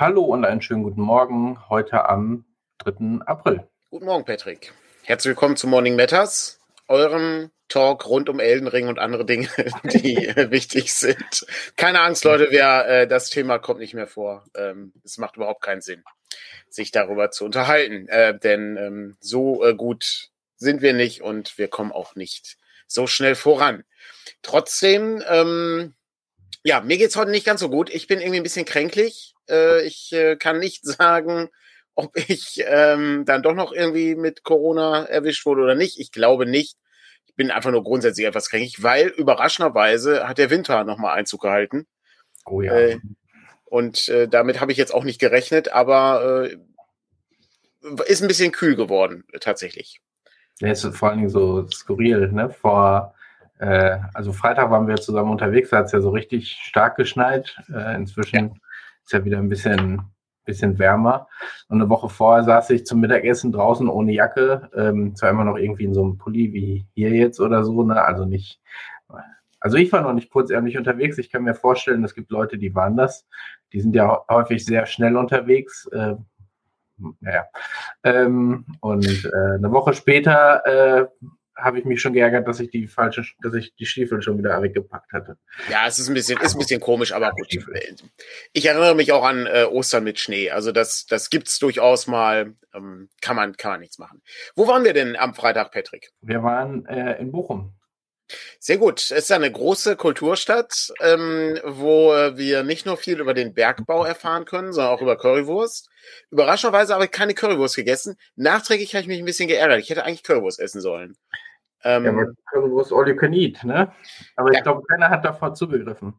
[0.00, 2.46] hallo und einen schönen guten Morgen heute am
[2.78, 3.22] 3.
[3.26, 3.68] April.
[3.90, 4.72] Guten Morgen, Patrick.
[5.02, 9.50] Herzlich willkommen zu Morning Matters, eurem Talk rund um Elden Ring und andere Dinge,
[9.84, 10.16] die
[10.50, 11.44] wichtig sind.
[11.76, 14.46] Keine Angst, Leute, wer, äh, das Thema kommt nicht mehr vor.
[14.54, 16.02] Ähm, es macht überhaupt keinen Sinn,
[16.70, 21.68] sich darüber zu unterhalten, äh, denn ähm, so äh, gut sind wir nicht und wir
[21.68, 23.84] kommen auch nicht so schnell voran.
[24.40, 25.92] Trotzdem, ähm,
[26.62, 27.90] ja, mir geht's heute nicht ganz so gut.
[27.90, 29.34] Ich bin irgendwie ein bisschen kränklich.
[29.48, 31.48] Äh, ich äh, kann nicht sagen,
[31.94, 35.98] ob ich ähm, dann doch noch irgendwie mit Corona erwischt wurde oder nicht.
[35.98, 36.76] Ich glaube nicht.
[37.26, 41.86] Ich bin einfach nur grundsätzlich etwas kränklich, weil überraschenderweise hat der Winter nochmal Einzug gehalten.
[42.44, 42.74] Oh ja.
[42.74, 42.98] Äh,
[43.64, 46.56] und äh, damit habe ich jetzt auch nicht gerechnet, aber äh,
[48.06, 50.00] ist ein bisschen kühl geworden, tatsächlich.
[50.60, 52.50] Ja, ist vor allen Dingen so skurril, ne?
[52.50, 53.14] Vor,
[53.60, 57.56] äh, also Freitag waren wir zusammen unterwegs, da hat es ja so richtig stark geschneit.
[57.72, 58.54] Äh, inzwischen ja.
[59.04, 60.00] ist ja wieder ein bisschen,
[60.46, 61.28] bisschen wärmer.
[61.68, 64.70] Und eine Woche vorher saß ich zum Mittagessen draußen ohne Jacke.
[64.74, 68.02] Ähm, zwar immer noch irgendwie in so einem Pulli wie hier jetzt oder so, ne?
[68.02, 68.60] Also nicht.
[69.62, 71.18] Also ich war noch nicht kurzärmlich unterwegs.
[71.18, 73.26] Ich kann mir vorstellen, es gibt Leute, die waren das.
[73.74, 75.86] Die sind ja häufig sehr schnell unterwegs.
[75.92, 76.14] Äh,
[77.20, 77.44] naja.
[78.04, 81.06] Ähm, und äh, eine Woche später äh,
[81.56, 84.60] habe ich mich schon geärgert, dass ich die falsche, dass ich die Stiefel schon wieder
[84.62, 85.36] weggepackt hatte.
[85.70, 87.48] Ja, es ist ein bisschen, ist ein bisschen komisch, aber gut.
[88.52, 90.50] Ich erinnere mich auch an äh, Ostern mit Schnee.
[90.50, 92.54] Also das, das gibt's durchaus mal.
[92.72, 94.22] Ähm, kann man, kann man nichts machen.
[94.54, 96.10] Wo waren wir denn am Freitag, Patrick?
[96.20, 97.74] Wir waren äh, in Bochum.
[98.58, 99.00] Sehr gut.
[99.00, 104.44] Es ist eine große Kulturstadt, ähm, wo wir nicht nur viel über den Bergbau erfahren
[104.44, 105.88] können, sondern auch über Currywurst.
[106.30, 108.16] Überraschenderweise habe ich keine Currywurst gegessen.
[108.36, 109.80] Nachträglich habe ich mich ein bisschen geärgert.
[109.80, 111.16] Ich hätte eigentlich Currywurst essen sollen.
[111.82, 113.92] Ähm, ja, aber Currywurst all you can eat, ne?
[114.36, 114.58] Aber ja.
[114.58, 116.14] ich glaube, keiner hat davor zugegriffen.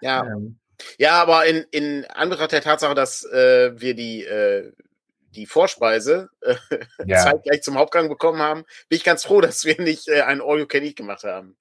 [0.00, 0.24] Ja.
[0.24, 0.58] Ähm.
[0.98, 4.72] Ja, aber in, in Anbetracht der Tatsache, dass äh, wir die äh,
[5.34, 6.54] die Vorspeise äh,
[7.06, 7.18] ja.
[7.18, 10.58] zeitgleich zum Hauptgang bekommen haben, bin ich ganz froh, dass wir nicht äh, ein All
[10.58, 11.56] You Can Eat gemacht haben.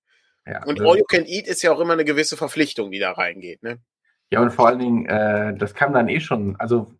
[0.45, 3.11] Ja, und All You Can Eat ist ja auch immer eine gewisse Verpflichtung, die da
[3.11, 3.63] reingeht.
[3.63, 3.79] Ne?
[4.29, 6.91] Ja, und vor allen Dingen, äh, das kam dann eh schon, also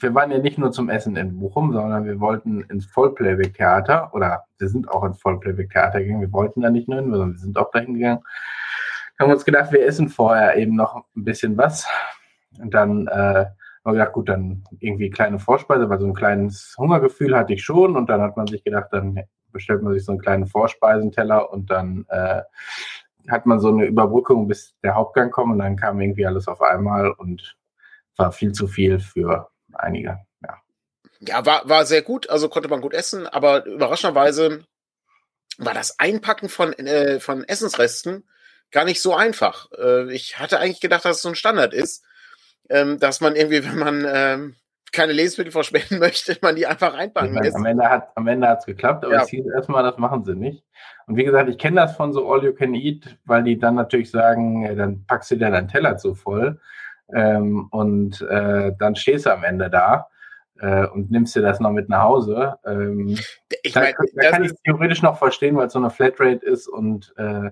[0.00, 4.44] wir waren ja nicht nur zum Essen in Bochum, sondern wir wollten ins Vollplayback-Theater oder
[4.58, 6.20] wir sind auch ins Vollplayback-Theater gegangen.
[6.20, 8.22] Wir wollten da nicht nur hin, sondern wir sind auch dahin gegangen.
[9.18, 11.86] Haben uns gedacht, wir essen vorher eben noch ein bisschen was.
[12.58, 13.46] Und dann äh,
[13.88, 17.64] haben wir gedacht, gut, dann irgendwie kleine Vorspeise, weil so ein kleines Hungergefühl hatte ich
[17.64, 17.96] schon.
[17.96, 21.70] Und dann hat man sich gedacht, dann bestellt man sich so einen kleinen Vorspeisenteller und
[21.70, 22.42] dann äh,
[23.28, 25.52] hat man so eine Überbrückung, bis der Hauptgang kommt.
[25.52, 27.56] Und dann kam irgendwie alles auf einmal und
[28.16, 30.18] war viel zu viel für einige.
[30.42, 30.58] Ja,
[31.20, 32.28] ja war, war sehr gut.
[32.28, 33.26] Also konnte man gut essen.
[33.26, 34.64] Aber überraschenderweise
[35.56, 38.28] war das Einpacken von, äh, von Essensresten
[38.70, 39.70] gar nicht so einfach.
[39.72, 42.04] Äh, ich hatte eigentlich gedacht, dass es so ein Standard ist
[42.68, 44.54] ähm, dass man irgendwie, wenn man ähm,
[44.92, 47.56] keine Lebensmittel verschwenden möchte, man die einfach einpacken lässt.
[47.56, 49.22] Am Ende hat am Ende hat's geklappt, aber ja.
[49.22, 50.64] es hieß erstmal, das machen sie nicht.
[51.06, 53.74] Und wie gesagt, ich kenne das von so All You Can Eat, weil die dann
[53.74, 56.60] natürlich sagen, dann packst du dir deinen Teller zu voll
[57.14, 60.08] ähm, und äh, dann stehst du am Ende da
[60.60, 62.56] äh, und nimmst dir das noch mit nach Hause.
[62.66, 63.18] Ähm,
[63.62, 66.68] ich mein, da, da kann ich theoretisch noch verstehen, weil es so eine Flatrate ist
[66.68, 67.50] und äh,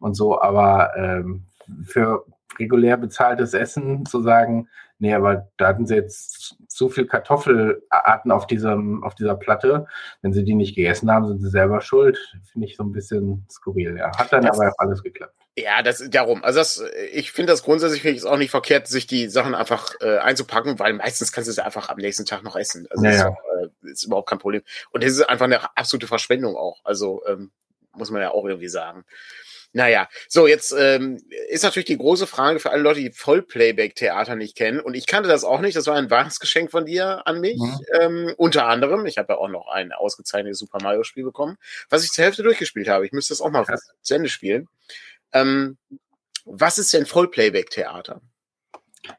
[0.00, 1.44] und so, aber ähm,
[1.84, 2.24] für
[2.58, 8.46] regulär bezahltes Essen zu sagen, nee, aber da hatten sie jetzt so viel Kartoffelarten auf
[8.46, 9.86] diesem, auf dieser Platte.
[10.22, 12.18] Wenn sie die nicht gegessen haben, sind sie selber schuld.
[12.52, 14.16] Finde ich so ein bisschen skurril, ja.
[14.16, 15.34] Hat dann das, aber auch alles geklappt.
[15.56, 16.44] Ja, das darum.
[16.44, 19.56] Also das, ich finde das grundsätzlich finde ich es auch nicht verkehrt, sich die Sachen
[19.56, 22.86] einfach äh, einzupacken, weil meistens kannst du sie einfach am nächsten Tag noch essen.
[22.90, 24.62] Also ja, ist, äh, ist überhaupt kein Problem.
[24.92, 26.80] Und das ist einfach eine absolute Verschwendung auch.
[26.84, 27.50] Also ähm,
[27.92, 29.04] muss man ja auch irgendwie sagen.
[29.72, 34.56] Naja, so jetzt ähm, ist natürlich die große Frage für alle Leute, die Vollplayback-Theater nicht
[34.56, 34.80] kennen.
[34.80, 35.76] Und ich kannte das auch nicht.
[35.76, 37.58] Das war ein Weihnachtsgeschenk von dir an mich.
[37.58, 37.80] Mhm.
[38.00, 39.04] Ähm, unter anderem.
[39.06, 41.58] Ich habe ja auch noch ein ausgezeichnetes Super Mario-Spiel bekommen,
[41.90, 43.04] was ich zur Hälfte durchgespielt habe.
[43.04, 43.86] Ich müsste das auch mal Krass.
[44.00, 44.68] zu Ende spielen.
[45.32, 45.76] Ähm,
[46.46, 48.22] was ist denn Vollplayback-Theater?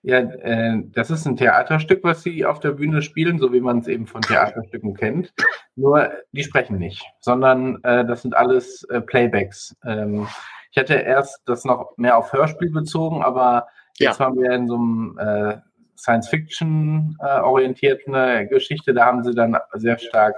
[0.01, 3.79] Ja, äh, das ist ein Theaterstück, was sie auf der Bühne spielen, so wie man
[3.79, 5.33] es eben von Theaterstücken kennt.
[5.75, 9.75] Nur die sprechen nicht, sondern äh, das sind alles äh, Playbacks.
[9.85, 10.27] Ähm,
[10.71, 13.67] ich hatte erst das noch mehr auf Hörspiel bezogen, aber
[13.97, 14.25] jetzt ja.
[14.25, 15.57] waren wir in so einem äh,
[15.97, 18.93] Science-Fiction äh, orientierten äh, Geschichte.
[18.93, 20.35] Da haben sie dann sehr stark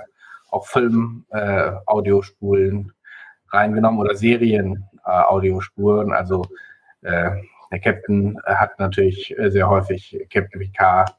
[0.49, 2.93] auch Film-Audiospulen
[3.51, 6.13] reingenommen oder Serien-Audiospuren.
[6.13, 6.45] also
[7.01, 7.31] äh,
[7.71, 11.15] der Captain hat natürlich äh, sehr häufig Captain Picard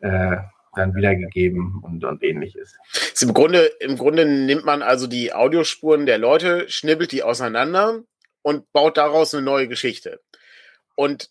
[0.00, 0.36] äh,
[0.74, 2.74] dann wiedergegeben und, und ähnliches.
[3.20, 8.02] Im Grunde, Im Grunde nimmt man also die Audiospuren der Leute, schnibbelt die auseinander
[8.42, 10.20] und baut daraus eine neue Geschichte.
[10.96, 11.30] Und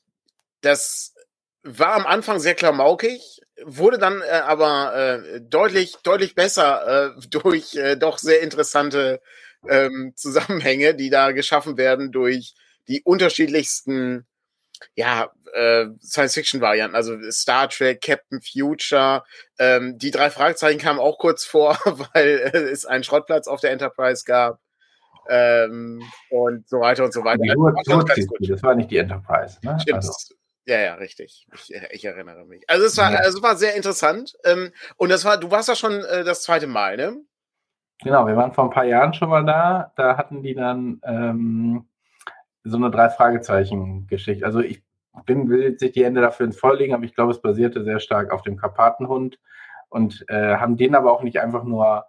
[0.61, 1.15] das
[1.63, 7.75] war am Anfang sehr klamaukig, wurde dann äh, aber äh, deutlich, deutlich besser äh, durch
[7.75, 9.21] äh, doch sehr interessante
[9.67, 12.55] ähm, Zusammenhänge, die da geschaffen werden durch
[12.87, 14.25] die unterschiedlichsten
[14.95, 19.23] ja, äh, Science-Fiction-Varianten, also Star Trek, Captain Future.
[19.59, 21.77] Ähm, die drei Fragezeichen kamen auch kurz vor,
[22.13, 24.59] weil es einen Schrottplatz auf der Enterprise gab.
[25.29, 27.45] Ähm, und so weiter und so weiter.
[27.45, 29.59] Ja, nur, nur das war nicht die Enterprise.
[29.61, 29.77] Ne?
[29.79, 29.97] Stimmt.
[29.97, 30.35] Also.
[30.65, 31.47] Ja, ja, richtig.
[31.53, 32.63] Ich, ich, erinnere mich.
[32.67, 33.19] Also es war, ja.
[33.19, 34.35] also es war sehr interessant.
[34.43, 37.17] Ähm, und das war, du warst ja schon äh, das zweite Mal, ne?
[38.03, 39.91] Genau, wir waren vor ein paar Jahren schon mal da.
[39.95, 41.87] Da hatten die dann ähm,
[42.63, 44.45] so eine drei Fragezeichen Geschichte.
[44.45, 44.83] Also ich
[45.25, 47.83] bin, will jetzt nicht die Hände dafür ins Feuer legen, aber ich glaube, es basierte
[47.83, 49.39] sehr stark auf dem Karpatenhund
[49.89, 52.05] und äh, haben den aber auch nicht einfach nur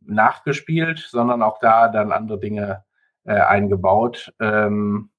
[0.00, 2.84] nachgespielt, sondern auch da dann andere Dinge
[3.24, 5.10] äh, eingebaut ähm,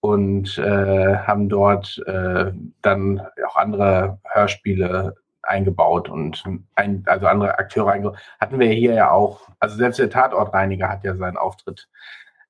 [0.00, 6.42] und äh, haben dort äh, dann auch andere Hörspiele eingebaut und
[6.74, 8.18] ein, also andere Akteure eingebaut.
[8.40, 11.88] Hatten wir hier ja auch, also selbst der Tatortreiniger hat ja seinen Auftritt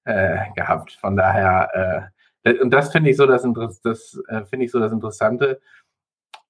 [0.05, 0.93] äh, gehabt.
[0.93, 2.11] Von daher,
[2.45, 3.43] äh, und das finde ich so das,
[3.83, 5.61] das äh, finde ich so das Interessante,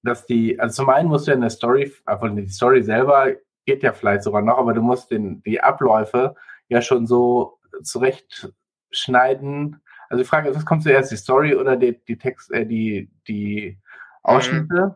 [0.02, 3.29] dass die, also zum einen musst du ja eine Story, obwohl die Story selber
[3.67, 6.35] geht ja vielleicht sogar noch, aber du musst den, die Abläufe
[6.69, 9.81] ja schon so zurechtschneiden.
[10.08, 13.11] Also die Frage ist, was kommt zuerst, die Story oder die, die Text, äh, die,
[13.29, 13.79] die
[14.23, 14.94] Ausschnitte?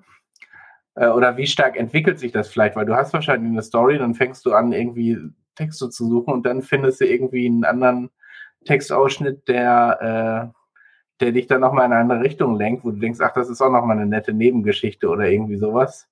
[0.96, 1.02] Mhm.
[1.02, 2.76] Äh, oder wie stark entwickelt sich das vielleicht?
[2.76, 5.18] Weil du hast wahrscheinlich eine Story, dann fängst du an, irgendwie
[5.54, 8.10] Texte zu suchen und dann findest du irgendwie einen anderen
[8.64, 13.20] Textausschnitt, der, äh, der dich dann nochmal in eine andere Richtung lenkt, wo du denkst,
[13.22, 16.08] ach, das ist auch nochmal eine nette Nebengeschichte oder irgendwie sowas.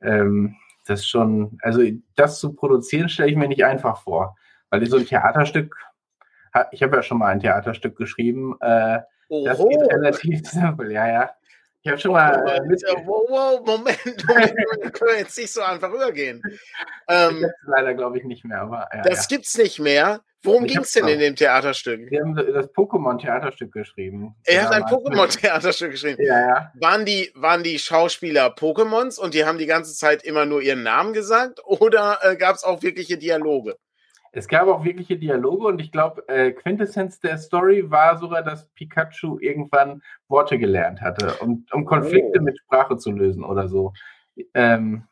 [0.00, 0.56] Ähm,
[0.86, 1.82] das ist schon, also
[2.14, 4.36] das zu produzieren, stelle ich mir nicht einfach vor.
[4.70, 5.76] Weil so ein Theaterstück,
[6.70, 11.30] ich habe ja schon mal ein Theaterstück geschrieben, äh, das geht relativ simpel, ja, ja.
[11.82, 12.32] Ich habe schon mal.
[12.48, 16.42] Äh, mit wow, wow, Moment, Moment, können wir jetzt nicht so einfach rübergehen.
[17.06, 18.88] Ähm, leider glaube ich nicht mehr, aber.
[18.92, 19.36] Ja, das ja.
[19.36, 20.20] gibt's nicht mehr.
[20.46, 22.10] Worum ging es denn in dem Theaterstück?
[22.10, 24.34] Wir haben das Pokémon-Theaterstück geschrieben.
[24.44, 26.22] Er hat ein Pokémon-Theaterstück geschrieben.
[26.22, 26.72] Ja, ja.
[26.80, 30.82] Waren die, waren die Schauspieler Pokémons und die haben die ganze Zeit immer nur ihren
[30.82, 33.76] Namen gesagt oder äh, gab es auch wirkliche Dialoge?
[34.32, 38.68] Es gab auch wirkliche Dialoge und ich glaube, äh, Quintessenz der Story war sogar, dass
[38.74, 42.42] Pikachu irgendwann Worte gelernt hatte, um, um Konflikte oh.
[42.42, 43.94] mit Sprache zu lösen oder so.
[44.52, 45.04] Ähm,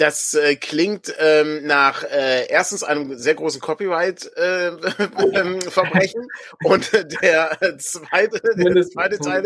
[0.00, 6.26] das äh, klingt ähm, nach äh, erstens einem sehr großen Copyright-Verbrechen äh,
[6.64, 6.90] und
[7.22, 9.44] der zweite, der zweite Teil.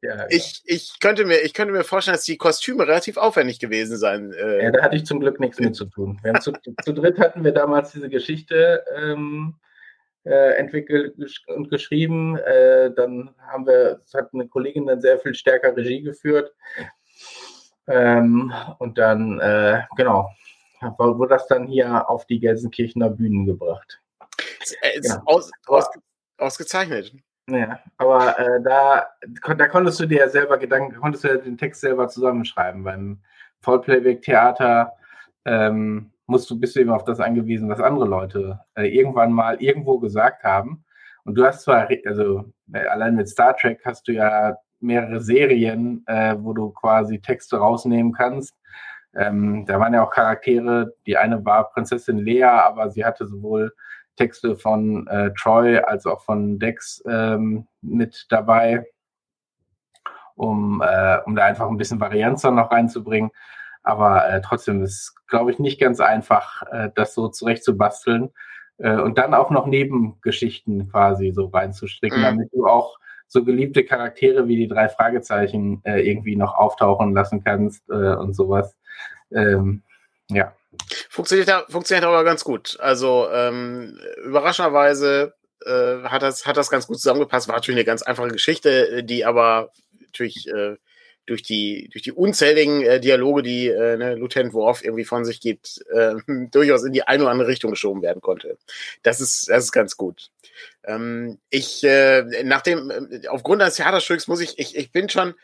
[0.00, 3.98] Ja, ich, ich, könnte mir, ich könnte mir vorstellen, dass die Kostüme relativ aufwendig gewesen
[3.98, 4.32] sein.
[4.32, 4.64] Äh.
[4.64, 6.18] Ja, da hatte ich zum Glück nichts mit zu tun.
[6.40, 6.54] zu,
[6.84, 9.56] zu, dritt hatten wir damals diese Geschichte ähm,
[10.24, 11.16] äh, entwickelt
[11.48, 12.38] und geschrieben.
[12.38, 16.54] Äh, dann haben wir, hat eine Kollegin dann sehr viel stärker Regie geführt.
[17.88, 20.30] Ähm, und dann, äh, genau,
[20.98, 24.00] wurde das dann hier auf die Gelsenkirchener Bühnen gebracht.
[25.02, 25.22] Ja.
[25.26, 25.88] aus, aus,
[26.38, 27.12] ausgezeichnet.
[27.48, 29.08] Ja, aber äh, da,
[29.56, 32.84] da konntest du dir ja selber Gedanken, konntest du ja den Text selber zusammenschreiben.
[32.84, 33.20] Beim
[33.60, 34.92] Vollplayback-Theater
[35.44, 39.60] ähm, musst du, bist du eben auf das angewiesen, was andere Leute äh, irgendwann mal
[39.60, 40.84] irgendwo gesagt haben.
[41.24, 46.04] Und du hast zwar, also äh, allein mit Star Trek hast du ja mehrere Serien,
[46.06, 48.54] äh, wo du quasi Texte rausnehmen kannst.
[49.14, 50.94] Ähm, da waren ja auch Charaktere.
[51.06, 53.72] Die eine war Prinzessin Lea, aber sie hatte sowohl
[54.16, 58.86] Texte von äh, Troy als auch von Dex ähm, mit dabei,
[60.34, 63.30] um, äh, um da einfach ein bisschen Varianz dann noch reinzubringen.
[63.82, 68.30] Aber äh, trotzdem ist, glaube ich, nicht ganz einfach, äh, das so zurechtzubasteln
[68.78, 72.24] äh, und dann auch noch Nebengeschichten quasi so reinzustricken, mhm.
[72.24, 72.96] damit du auch
[73.32, 78.34] so geliebte Charaktere wie die drei Fragezeichen äh, irgendwie noch auftauchen lassen kannst äh, und
[78.34, 78.76] sowas.
[79.34, 79.82] Ähm,
[80.28, 80.54] ja.
[81.08, 82.78] Funktioniert, funktioniert aber ganz gut.
[82.78, 85.34] Also ähm, überraschenderweise
[85.64, 87.48] äh, hat, das, hat das ganz gut zusammengepasst.
[87.48, 89.70] War natürlich eine ganz einfache Geschichte, die aber
[90.00, 90.76] natürlich äh,
[91.26, 95.40] durch die, durch die unzähligen äh, Dialoge, die äh, ne, Lieutenant Worf irgendwie von sich
[95.40, 96.14] gibt, äh,
[96.50, 98.58] durchaus in die eine oder andere Richtung geschoben werden konnte.
[99.02, 100.30] Das ist, das ist ganz gut.
[100.84, 105.34] Ähm, ich, äh, nachdem, äh, aufgrund des Theaterstücks muss ich, ich, ich bin schon,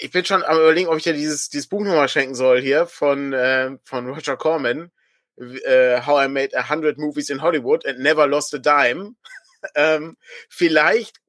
[0.00, 2.86] ich bin schon am überlegen, ob ich dir dieses, dieses Buch nochmal schenken soll hier
[2.86, 4.90] von, äh, von Roger Corman.
[5.40, 9.14] Uh, How I Made a Hundred Movies in Hollywood and Never Lost a Dime.
[9.76, 10.16] ähm,
[10.48, 11.20] vielleicht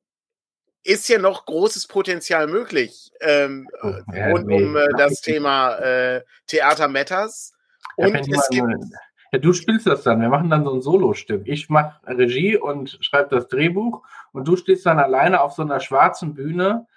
[0.83, 5.75] ist ja noch großes Potenzial möglich ähm, oh, ja, rund nee, um äh, das Thema
[5.75, 7.53] äh, Theater Matters.
[7.95, 8.67] Und es gibt.
[9.31, 10.21] Ja, du spielst das dann.
[10.21, 11.43] Wir machen dann so ein Solostück.
[11.45, 15.79] Ich mache Regie und schreibe das Drehbuch und du stehst dann alleine auf so einer
[15.79, 16.88] schwarzen Bühne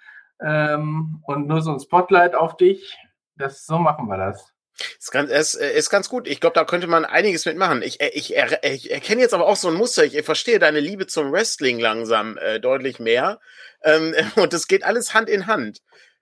[0.41, 2.97] ähm, und nur so ein Spotlight auf dich.
[3.35, 4.52] Das, so machen wir das.
[4.99, 6.27] Ist ganz, ist, ist ganz gut.
[6.27, 7.81] Ich glaube, da könnte man einiges mitmachen.
[7.81, 10.03] Ich, ich, ich erkenne jetzt aber auch so ein Muster.
[10.03, 13.39] Ich verstehe deine Liebe zum Wrestling langsam äh, deutlich mehr.
[13.83, 15.79] Ähm, und das geht alles Hand in Hand.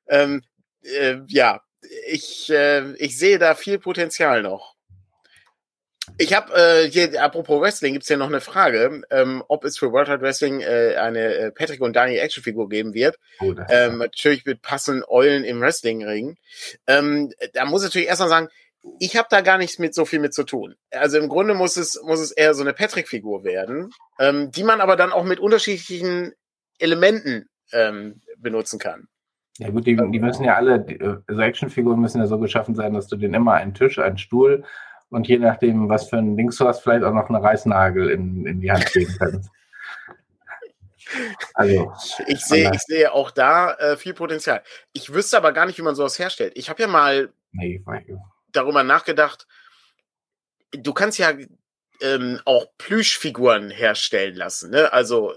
[0.08, 0.44] Ähm,
[0.84, 1.62] äh, ja,
[2.08, 4.76] ich, äh, ich sehe da viel Potenzial noch.
[6.18, 9.92] Ich habe äh, hier, apropos Wrestling, gibt's hier noch eine Frage, ähm, ob es für
[9.92, 13.18] World Wide Wrestling äh, eine äh, Patrick und Daniel Actionfigur geben wird.
[13.40, 16.38] Oh, ähm, natürlich mit passenden Eulen im Wrestlingring.
[16.88, 18.50] Ähm, da muss ich natürlich erstmal sagen,
[19.00, 20.76] ich habe da gar nichts mit so viel mit zu tun.
[20.92, 24.82] Also im Grunde muss es, muss es eher so eine Patrick-Figur werden, ähm, die man
[24.82, 26.34] aber dann auch mit unterschiedlichen
[26.80, 29.08] Elementen ähm, benutzen kann.
[29.58, 30.86] Ja gut, die, die müssen ja alle,
[31.28, 34.64] also Actionfiguren müssen ja so geschaffen sein, dass du den immer einen Tisch, einen Stuhl
[35.12, 38.46] und je nachdem, was für ein Dings du hast, vielleicht auch noch einen Reißnagel in,
[38.46, 39.52] in die Hand geben kannst.
[41.54, 41.92] Also,
[42.28, 44.64] ich sehe, ich sehe auch da äh, viel Potenzial.
[44.94, 46.54] Ich wüsste aber gar nicht, wie man sowas herstellt.
[46.56, 47.84] Ich habe ja mal nee,
[48.54, 49.46] darüber nachgedacht.
[50.72, 51.34] Du kannst ja
[52.02, 54.72] ähm, auch Plüschfiguren herstellen lassen.
[54.72, 54.94] Ne?
[54.94, 55.34] Also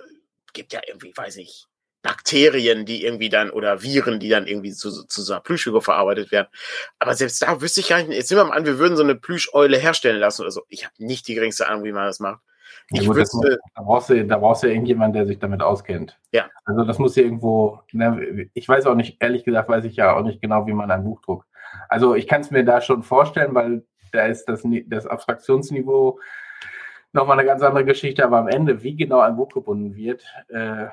[0.53, 1.67] gibt ja irgendwie, weiß ich,
[2.05, 6.31] Bakterien, die irgendwie dann oder Viren, die dann irgendwie zu, zu so einer Plüschfigur verarbeitet
[6.31, 6.49] werden.
[6.99, 9.03] Aber selbst da wüsste ich gar nicht, jetzt nehmen wir mal an, wir würden so
[9.03, 10.65] eine Plüscheule herstellen lassen oder so.
[10.69, 12.43] Ich habe nicht die geringste Ahnung, wie man das macht.
[12.91, 16.21] Ich ja, gut, wüsste, da, brauchst du, da brauchst du irgendjemand, der sich damit auskennt.
[16.31, 16.51] Ja.
[16.67, 20.15] Also das muss ja irgendwo, ne, ich weiß auch nicht, ehrlich gesagt, weiß ich ja
[20.15, 21.49] auch nicht genau, wie man ein Buch druckt.
[21.89, 23.83] Also ich kann es mir da schon vorstellen, weil
[24.13, 26.21] da ist das, das Abstraktionsniveau
[27.15, 30.89] nochmal eine ganz andere Geschichte, aber am Ende, wie genau ein Buch gebunden wird, äh,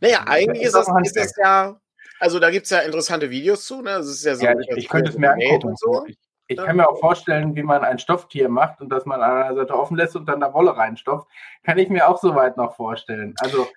[0.00, 1.80] naja, eigentlich ist das, ist das ja,
[2.20, 3.90] also da gibt es ja interessante Videos zu, ne?
[3.90, 4.44] Das ist ja so.
[4.44, 5.76] Ja, ich, ich könnte es mir angucken.
[5.76, 6.04] So.
[6.06, 6.18] Ich,
[6.48, 9.54] ich kann mir auch vorstellen, wie man ein Stofftier macht und dass man an einer
[9.54, 11.28] Seite offen lässt und dann da Wolle reinstopft.
[11.62, 13.34] Kann ich mir auch soweit noch vorstellen.
[13.38, 13.68] Also.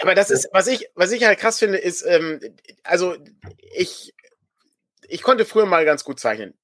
[0.00, 2.40] Aber das ist, was ich, was ich halt krass finde, ist, ähm,
[2.84, 3.14] also
[3.72, 4.14] ich,
[5.06, 6.54] ich konnte früher mal ganz gut zeichnen.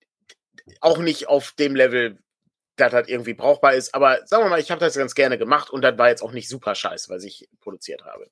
[0.81, 2.19] Auch nicht auf dem Level,
[2.77, 3.95] das halt irgendwie brauchbar ist.
[3.95, 6.33] Aber sagen wir mal, ich habe das ganz gerne gemacht und das war jetzt auch
[6.33, 8.29] nicht super scheiße, was ich produziert habe.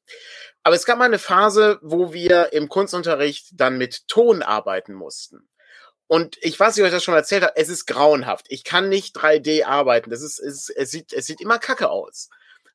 [0.63, 5.49] Aber es gab mal eine Phase, wo wir im Kunstunterricht dann mit Ton arbeiten mussten.
[6.09, 8.47] Und ich weiß nicht, ob ich das schon erzählt habe, es ist grauenhaft.
[8.49, 10.11] Ich kann nicht 3D arbeiten.
[10.11, 12.29] Das ist, es, es, sieht, es sieht immer kacke aus.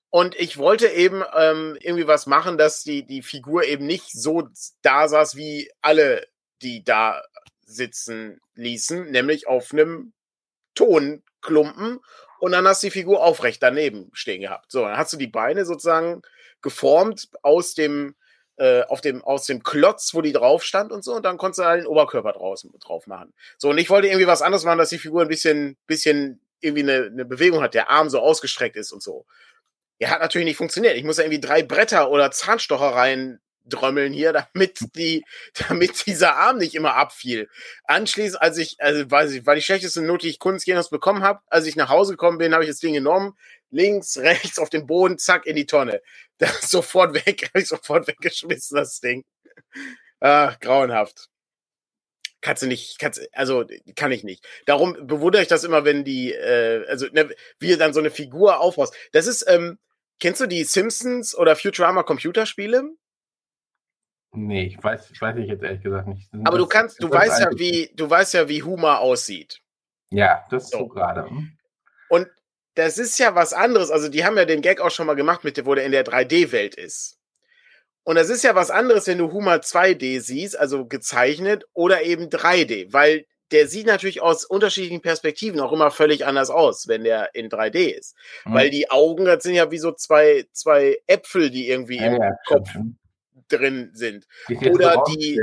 [0.10, 4.48] Und ich wollte eben ähm, irgendwie was machen, dass die, die Figur eben nicht so
[4.82, 6.26] da saß, wie alle,
[6.62, 7.22] die da
[7.66, 10.14] sitzen ließen, nämlich auf einem
[10.74, 12.00] Ton Klumpen
[12.40, 14.72] und dann hast du die Figur aufrecht daneben stehen gehabt.
[14.72, 16.22] So, dann hast du die Beine sozusagen
[16.62, 18.16] geformt aus dem,
[18.58, 21.60] äh, auf dem, aus dem Klotz, wo die drauf stand und so, und dann konntest
[21.60, 23.34] du halt den Oberkörper draußen drauf machen.
[23.58, 26.84] So, und ich wollte irgendwie was anderes machen, dass die Figur ein bisschen, bisschen irgendwie
[26.84, 29.26] eine, eine Bewegung hat, der Arm so ausgestreckt ist und so.
[30.00, 30.96] Ja, hat natürlich nicht funktioniert.
[30.96, 33.40] Ich muss ja irgendwie drei Bretter oder Zahnstochereien
[33.70, 35.24] drömmeln hier, damit die,
[35.68, 37.50] damit dieser Arm nicht immer abfiel.
[37.84, 41.42] Anschließend, als ich, also weiß ich, war die schlechteste Note, die ich Kunstgenos bekommen habe,
[41.48, 43.38] als ich nach Hause gekommen bin, habe ich das Ding genommen,
[43.70, 46.02] links, rechts auf den Boden, zack, in die Tonne.
[46.40, 49.26] Das sofort weg, habe ich sofort weggeschmissen, das Ding.
[50.20, 51.30] Ah, grauenhaft.
[52.42, 54.48] Kannst du nicht, kannst, also kann ich nicht.
[54.68, 58.60] Darum bewundere ich das immer, wenn die, äh, also ne, wie dann so eine Figur
[58.60, 58.94] aufbaust.
[59.12, 59.80] Das ist, ähm,
[60.20, 62.92] kennst du die Simpsons oder Futurama Computerspiele?
[64.38, 66.30] Nee, ich weiß, ich weiß ich jetzt ehrlich gesagt nicht.
[66.30, 69.62] Sind Aber das, du kannst, du weißt ja, wie, du weißt ja, wie Huma aussieht.
[70.12, 71.28] Ja, das ist so, so gerade.
[71.28, 71.58] Hm?
[72.10, 72.28] Und
[72.76, 73.90] das ist ja was anderes.
[73.90, 76.06] Also, die haben ja den Gag auch schon mal gemacht, mit wo der in der
[76.06, 77.18] 3D-Welt ist.
[78.04, 82.30] Und das ist ja was anderes, wenn du Huma 2D siehst, also gezeichnet, oder eben
[82.30, 87.34] 3D, weil der sieht natürlich aus unterschiedlichen Perspektiven auch immer völlig anders aus, wenn der
[87.34, 88.16] in 3D ist.
[88.46, 88.54] Mhm.
[88.54, 92.22] Weil die Augen, das sind ja wie so zwei, zwei Äpfel, die irgendwie ja, im
[92.22, 92.98] ja, Kopf stimmt
[93.50, 94.28] drin sind.
[94.50, 95.40] Oder die,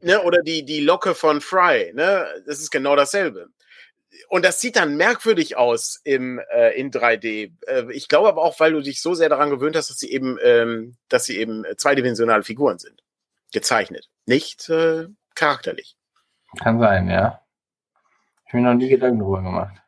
[0.00, 2.26] ne, oder die, die Locke von Fry, ne?
[2.46, 3.48] Das ist genau dasselbe.
[4.28, 7.52] Und das sieht dann merkwürdig aus im, äh, in 3D.
[7.66, 10.10] Äh, ich glaube aber auch, weil du dich so sehr daran gewöhnt hast, dass sie
[10.10, 13.02] eben, ähm, dass sie eben zweidimensionale Figuren sind.
[13.52, 14.08] Gezeichnet.
[14.26, 15.96] Nicht äh, charakterlich.
[16.58, 17.42] Kann sein, ja.
[18.46, 19.81] Ich habe mir noch nie Gedanken darüber gemacht.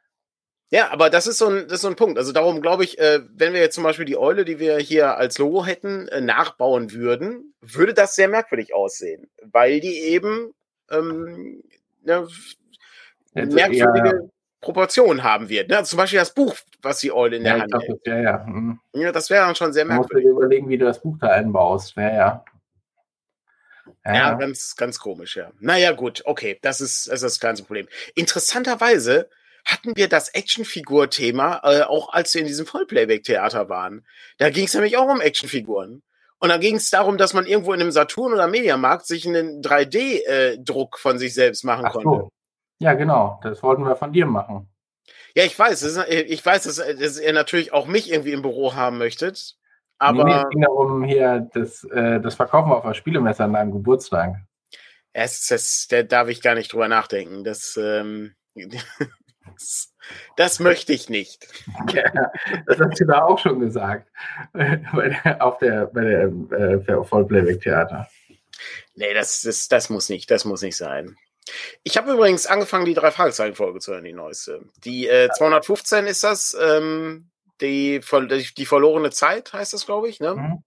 [0.75, 2.19] Ja, aber das ist so ein, das ist so ein Punkt.
[2.19, 5.17] Also darum glaube ich, äh, wenn wir jetzt zum Beispiel die Eule, die wir hier
[5.17, 10.53] als Logo hätten, äh, nachbauen würden, würde das sehr merkwürdig aussehen, weil die eben
[10.91, 11.63] ähm,
[12.03, 12.27] ne,
[13.35, 14.29] merkwürdige ja.
[14.61, 15.69] Proportionen haben wird.
[15.69, 15.79] Ne?
[15.79, 17.83] Also zum Beispiel das Buch, was die Eule in ja, der Hand hat.
[18.05, 18.45] Ja, ja.
[18.45, 18.81] Mhm.
[18.95, 20.25] ja, das wäre dann schon sehr merkwürdig.
[20.25, 21.95] Du musst dir überlegen, wie du das Buch da einbaust.
[21.95, 22.45] Ja, ja.
[24.05, 25.53] Ja, ja, ganz, ganz komisch, ja.
[25.61, 27.87] Naja, gut, okay, das ist, das ist das kleinste Problem.
[28.17, 29.31] Interessanterweise
[29.65, 34.07] hatten wir das Actionfigur-Thema, äh, auch als wir in diesem Vollplayback-Theater waren.
[34.39, 36.03] Da ging es nämlich auch um Actionfiguren.
[36.39, 39.63] Und dann ging es darum, dass man irgendwo in einem Saturn oder Mediamarkt sich einen
[39.63, 42.09] 3D-Druck äh, von sich selbst machen Ach konnte.
[42.09, 42.31] So.
[42.81, 43.41] Ja, genau.
[43.43, 44.69] Das wollten wir von dir machen.
[45.35, 45.83] Ja, ich weiß.
[45.83, 49.57] Ist, ich weiß, dass, dass, ihr natürlich auch mich irgendwie im Büro haben möchtet.
[49.99, 53.73] Aber nee, es ging darum, hier das, äh, das Verkaufen auf der Spielemesse an deinem
[53.73, 54.37] Geburtstag.
[55.13, 57.45] Es, es, da darf ich gar nicht drüber nachdenken.
[57.45, 58.35] Das, ähm,
[60.37, 61.47] das, möchte ich nicht.
[61.93, 62.31] Ja,
[62.67, 64.11] das hast du da auch schon gesagt.
[64.53, 66.25] bei der, auf der, bei der
[66.89, 68.09] äh, Vollplayback-Theater.
[68.95, 71.17] Nee, das, das, das muss nicht, das muss nicht sein.
[71.83, 74.63] Ich habe übrigens angefangen, die drei Fragezeichen-Folge zu hören, die neueste.
[74.85, 77.29] Die äh, 215 ist das, ähm,
[77.61, 78.01] die,
[78.57, 80.35] die verlorene Zeit heißt das, glaube ich, ne?
[80.35, 80.65] Mhm.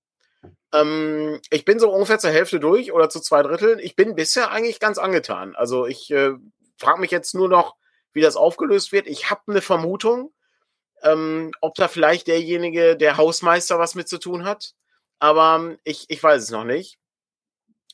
[0.74, 3.80] Ähm, ich bin so ungefähr zur Hälfte durch oder zu zwei Dritteln.
[3.80, 5.56] Ich bin bisher eigentlich ganz angetan.
[5.56, 6.34] Also ich äh,
[6.78, 7.76] frage mich jetzt nur noch,
[8.18, 9.08] wie das aufgelöst wird.
[9.08, 10.34] Ich habe eine Vermutung,
[11.04, 14.74] ähm, ob da vielleicht derjenige, der Hausmeister, was mit zu tun hat.
[15.20, 16.98] Aber ich, ich weiß es noch nicht.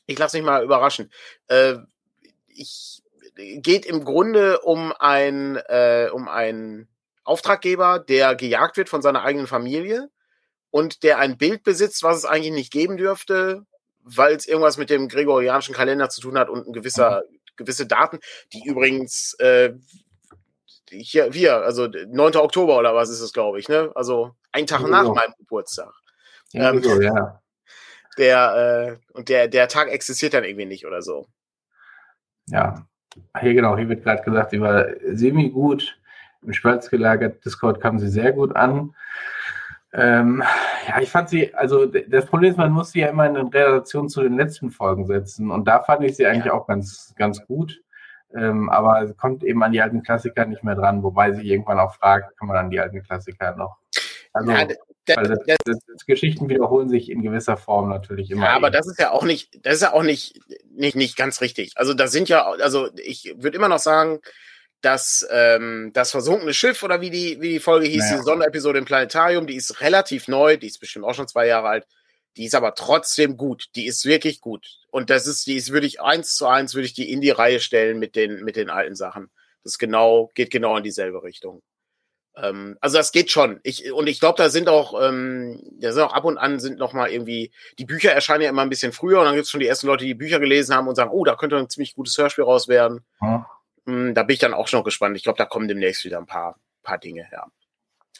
[0.06, 1.12] Ich lasse mich mal überraschen.
[1.48, 1.76] Äh,
[2.46, 3.02] ich
[3.36, 6.88] geht im Grunde um ein äh, um einen
[7.24, 10.10] Auftraggeber, der gejagt wird von seiner eigenen Familie
[10.70, 13.64] und der ein Bild besitzt, was es eigentlich nicht geben dürfte,
[14.00, 17.38] weil es irgendwas mit dem gregorianischen Kalender zu tun hat und ein gewisser mhm.
[17.56, 18.20] gewisse Daten,
[18.52, 19.74] die übrigens äh,
[20.90, 22.36] hier, wir, also 9.
[22.36, 23.90] Oktober oder was ist es, glaube ich, ne?
[23.94, 25.14] Also ein Tag ja, nach so.
[25.14, 25.92] meinem Geburtstag.
[26.52, 27.40] Ja, ähm, ja.
[28.16, 31.26] Der, äh, und der, der Tag existiert dann irgendwie nicht oder so.
[32.46, 32.86] Ja,
[33.40, 35.98] hier genau, hier wird gerade gesagt, sie war semi gut
[36.42, 37.44] im Schwarz gelagert.
[37.44, 38.94] Discord kam sie sehr gut an.
[39.92, 40.42] Ähm,
[40.88, 44.08] ja, ich fand sie, also das Problem ist, man muss sie ja immer in Relation
[44.08, 45.50] zu den letzten Folgen setzen.
[45.50, 46.52] Und da fand ich sie eigentlich ja.
[46.52, 47.80] auch ganz, ganz gut.
[48.36, 51.94] Ähm, aber kommt eben an die alten Klassiker nicht mehr dran, wobei sie irgendwann auch
[51.94, 53.76] fragt, kann man an die alten Klassiker noch.
[54.32, 58.46] Also, ja, das, das, das, Geschichten wiederholen sich in gewisser Form natürlich immer.
[58.46, 61.40] Ja, aber das ist ja auch nicht, das ist ja auch nicht, nicht, nicht ganz
[61.40, 61.72] richtig.
[61.76, 64.20] Also da sind ja, also ich würde immer noch sagen,
[64.80, 68.16] dass ähm, das versunkene Schiff oder wie die, wie die Folge hieß, naja.
[68.16, 71.68] die Sonderepisode im Planetarium, die ist relativ neu, die ist bestimmt auch schon zwei Jahre
[71.68, 71.86] alt.
[72.36, 73.66] Die ist aber trotzdem gut.
[73.76, 74.66] Die ist wirklich gut.
[74.90, 77.30] Und das ist, die ist, würde ich eins zu eins, würde ich die in die
[77.30, 79.30] Reihe stellen mit den, mit den alten Sachen.
[79.62, 81.62] Das genau, geht genau in dieselbe Richtung.
[82.36, 83.60] Ähm, also das geht schon.
[83.62, 86.78] Ich, und ich glaube, da sind auch, ähm, da sind auch ab und an sind
[86.78, 89.50] noch mal irgendwie, die Bücher erscheinen ja immer ein bisschen früher und dann gibt es
[89.50, 91.94] schon die ersten Leute, die Bücher gelesen haben und sagen, oh, da könnte ein ziemlich
[91.94, 93.04] gutes Hörspiel raus werden.
[93.20, 93.44] Hm.
[93.86, 95.16] Hm, da bin ich dann auch schon gespannt.
[95.16, 97.46] Ich glaube, da kommen demnächst wieder ein paar, paar Dinge, ja.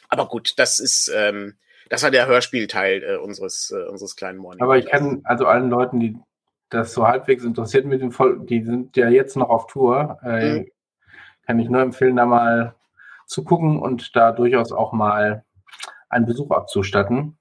[0.07, 1.57] Aber gut, das ist, ähm,
[1.89, 4.61] das war der Hörspielteil äh, unseres, äh, unseres kleinen Morning.
[4.61, 6.17] Aber ich kann also allen Leuten, die
[6.69, 10.59] das so halbwegs interessiert mit dem Voll, die sind ja jetzt noch auf Tour, äh,
[10.59, 10.67] mhm.
[11.45, 12.75] kann ich nur empfehlen, da mal
[13.27, 15.43] zu gucken und da durchaus auch mal
[16.09, 17.37] einen Besuch abzustatten.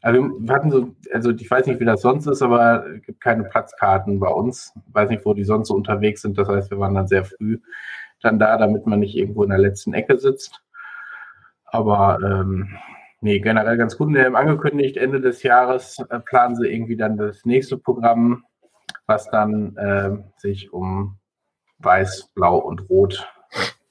[0.00, 3.20] Also wir hatten so, also ich weiß nicht, wie das sonst ist, aber es gibt
[3.20, 4.72] keine Platzkarten bei uns.
[4.88, 6.38] Ich weiß nicht, wo die sonst so unterwegs sind.
[6.38, 7.58] Das heißt, wir waren dann sehr früh
[8.20, 10.62] dann da, damit man nicht irgendwo in der letzten Ecke sitzt.
[11.64, 12.76] Aber ähm,
[13.20, 14.12] nee, generell ganz gut.
[14.12, 18.44] Wir haben angekündigt, Ende des Jahres äh, planen sie irgendwie dann das nächste Programm,
[19.06, 21.18] was dann äh, sich um
[21.78, 23.28] Weiß, Blau und Rot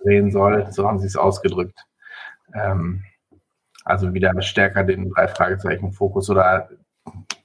[0.03, 0.67] drehen soll.
[0.71, 1.79] So haben sie es ausgedrückt.
[2.53, 3.03] Ähm,
[3.83, 6.69] also wieder stärker den drei Fragezeichen Fokus oder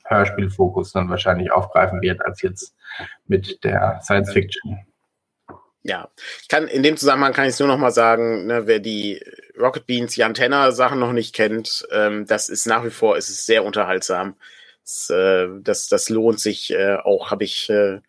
[0.05, 2.75] Hörspielfokus dann wahrscheinlich aufgreifen wird, als jetzt
[3.27, 4.79] mit der Science Fiction.
[5.85, 6.09] Ja,
[6.41, 9.21] ich kann in dem Zusammenhang kann ich nur noch mal sagen, ne, wer die
[9.59, 13.29] Rocket Beans, Jan Tenner Sachen noch nicht kennt, ähm, das ist nach wie vor, ist
[13.29, 14.37] es sehr unterhaltsam.
[14.83, 18.01] Das, äh, das, das lohnt sich äh, auch, habe ich äh,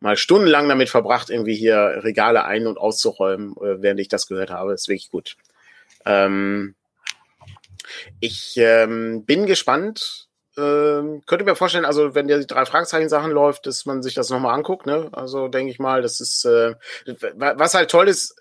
[0.00, 4.50] mal stundenlang damit verbracht, irgendwie hier Regale ein- und auszuräumen, äh, während ich das gehört
[4.50, 4.72] habe.
[4.72, 5.36] ist wirklich gut.
[6.04, 6.74] Ähm,
[8.20, 10.28] ich ähm, bin gespannt.
[10.56, 14.54] Ähm, könnte mir vorstellen, also wenn die drei Fragezeichen-Sachen läuft, dass man sich das nochmal
[14.54, 14.84] anguckt.
[14.84, 15.08] Ne?
[15.12, 16.74] Also denke ich mal, das ist, äh,
[17.34, 18.36] was halt toll ist,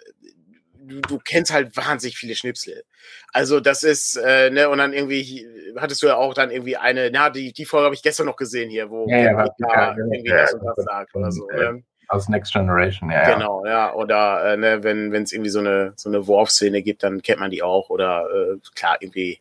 [0.83, 2.83] du, du kennst halt wahnsinnig viele Schnipsel.
[3.31, 7.09] Also das ist, äh, ne, und dann irgendwie hattest du ja auch dann irgendwie eine,
[7.11, 10.29] na, die, die Folge habe ich gestern noch gesehen hier, wo ja, ja, ja, irgendwie
[10.29, 11.49] das und das sagt oder so.
[11.49, 11.83] Äh, ne?
[12.07, 13.33] Aus Next Generation, ja.
[13.33, 13.93] Genau, ja.
[13.93, 17.51] Oder äh, ne, wenn es irgendwie so eine so eine Wurfszene gibt, dann kennt man
[17.51, 17.89] die auch.
[17.89, 19.39] Oder äh, klar, irgendwie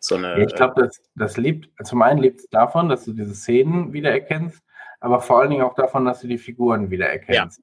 [0.00, 0.42] so eine.
[0.42, 4.62] ich glaube, das, das lebt, zum einen lebt es davon, dass du diese Szenen wiedererkennst,
[5.00, 7.60] aber vor allen Dingen auch davon, dass du die Figuren wiedererkennst.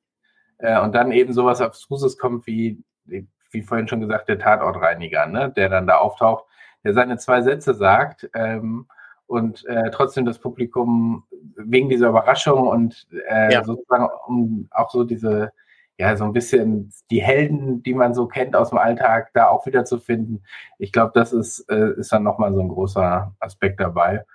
[0.61, 0.81] Ja.
[0.81, 5.51] Äh, und dann eben sowas Abstruses kommt wie, wie vorhin schon gesagt, der Tatortreiniger, ne?
[5.55, 6.45] der dann da auftaucht,
[6.83, 8.87] der seine zwei Sätze sagt ähm,
[9.27, 11.23] und äh, trotzdem das Publikum
[11.55, 13.63] wegen dieser Überraschung und äh, ja.
[13.63, 15.51] sozusagen um auch so diese
[15.97, 19.65] ja, so ein bisschen die Helden, die man so kennt aus dem Alltag, da auch
[19.67, 20.43] wieder zu finden.
[20.79, 24.25] Ich glaube, das ist, äh, ist dann nochmal so ein großer Aspekt dabei.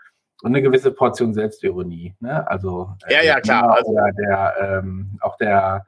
[0.42, 2.14] und eine gewisse Portion Selbstironie.
[2.20, 2.48] Ne?
[2.48, 3.72] Also äh, ja, ja, klar.
[3.72, 5.85] Also, der, ähm, auch der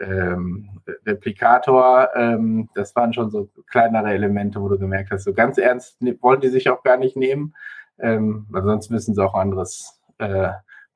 [0.00, 5.58] ähm, Replikator, ähm, das waren schon so kleinere Elemente, wo du gemerkt hast, so ganz
[5.58, 7.54] ernst ne, wollen die sich auch gar nicht nehmen,
[7.98, 10.50] ähm, weil sonst müssen sie auch anderes äh,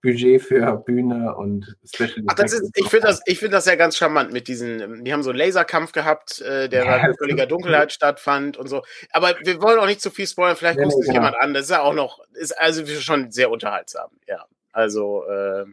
[0.05, 3.75] Budget für Bühne und Special Ach, das ist, ich finde das, ich finde das ja
[3.75, 7.47] ganz charmant mit diesen, die haben so einen Laserkampf gehabt, äh, der ja, in völliger
[7.47, 8.83] Dunkelheit stattfand und so.
[9.11, 11.55] Aber wir wollen auch nicht zu viel spoilern, vielleicht guckt sich jemand an.
[11.55, 14.45] Das ist ja auch noch, ist also schon sehr unterhaltsam, ja.
[14.73, 15.65] Also, äh,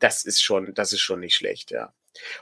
[0.00, 1.92] das ist schon, das ist schon nicht schlecht, ja.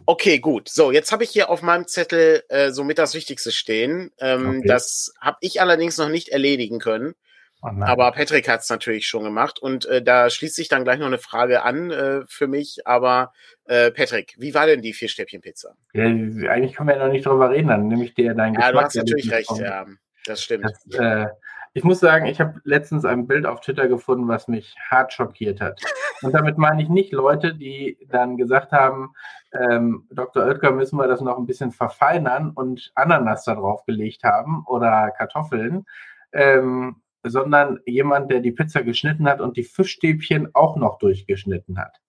[0.07, 0.69] Okay, gut.
[0.69, 4.11] So, jetzt habe ich hier auf meinem Zettel äh, somit das Wichtigste stehen.
[4.19, 4.69] Ähm, okay.
[4.69, 7.15] Das habe ich allerdings noch nicht erledigen können.
[7.63, 10.99] Oh aber Patrick hat es natürlich schon gemacht und äh, da schließt sich dann gleich
[10.99, 12.87] noch eine Frage an äh, für mich.
[12.87, 13.33] Aber
[13.67, 15.75] äh, Patrick, wie war denn die Vier-Stäbchen-Pizza?
[15.93, 18.69] Ja, eigentlich können wir ja noch nicht drüber reden, dann nehme ich dir deinen Ja,
[18.69, 19.87] Geschmack, du hast natürlich recht, ja.
[20.25, 20.65] Das stimmt.
[20.65, 21.27] Das, äh,
[21.73, 25.61] ich muss sagen, ich habe letztens ein Bild auf Twitter gefunden, was mich hart schockiert
[25.61, 25.81] hat.
[26.23, 29.13] Und damit meine ich nicht Leute, die dann gesagt haben,
[29.53, 30.45] ähm, Dr.
[30.45, 35.13] Oetker, müssen wir das noch ein bisschen verfeinern und Ananas da drauf gelegt haben oder
[35.17, 35.85] Kartoffeln,
[36.33, 42.01] ähm, sondern jemand, der die Pizza geschnitten hat und die Fischstäbchen auch noch durchgeschnitten hat.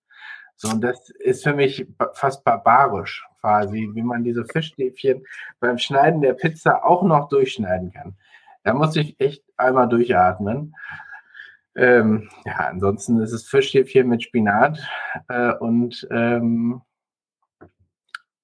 [0.55, 5.25] So, und das ist für mich fast barbarisch, quasi, wie man diese Fischstäbchen
[5.59, 8.15] beim Schneiden der Pizza auch noch durchschneiden kann.
[8.63, 10.75] Da muss ich echt einmal durchatmen.
[11.75, 14.79] Ähm, ja, ansonsten ist es Fischstäbchen mit Spinat
[15.29, 16.81] äh, und, ähm,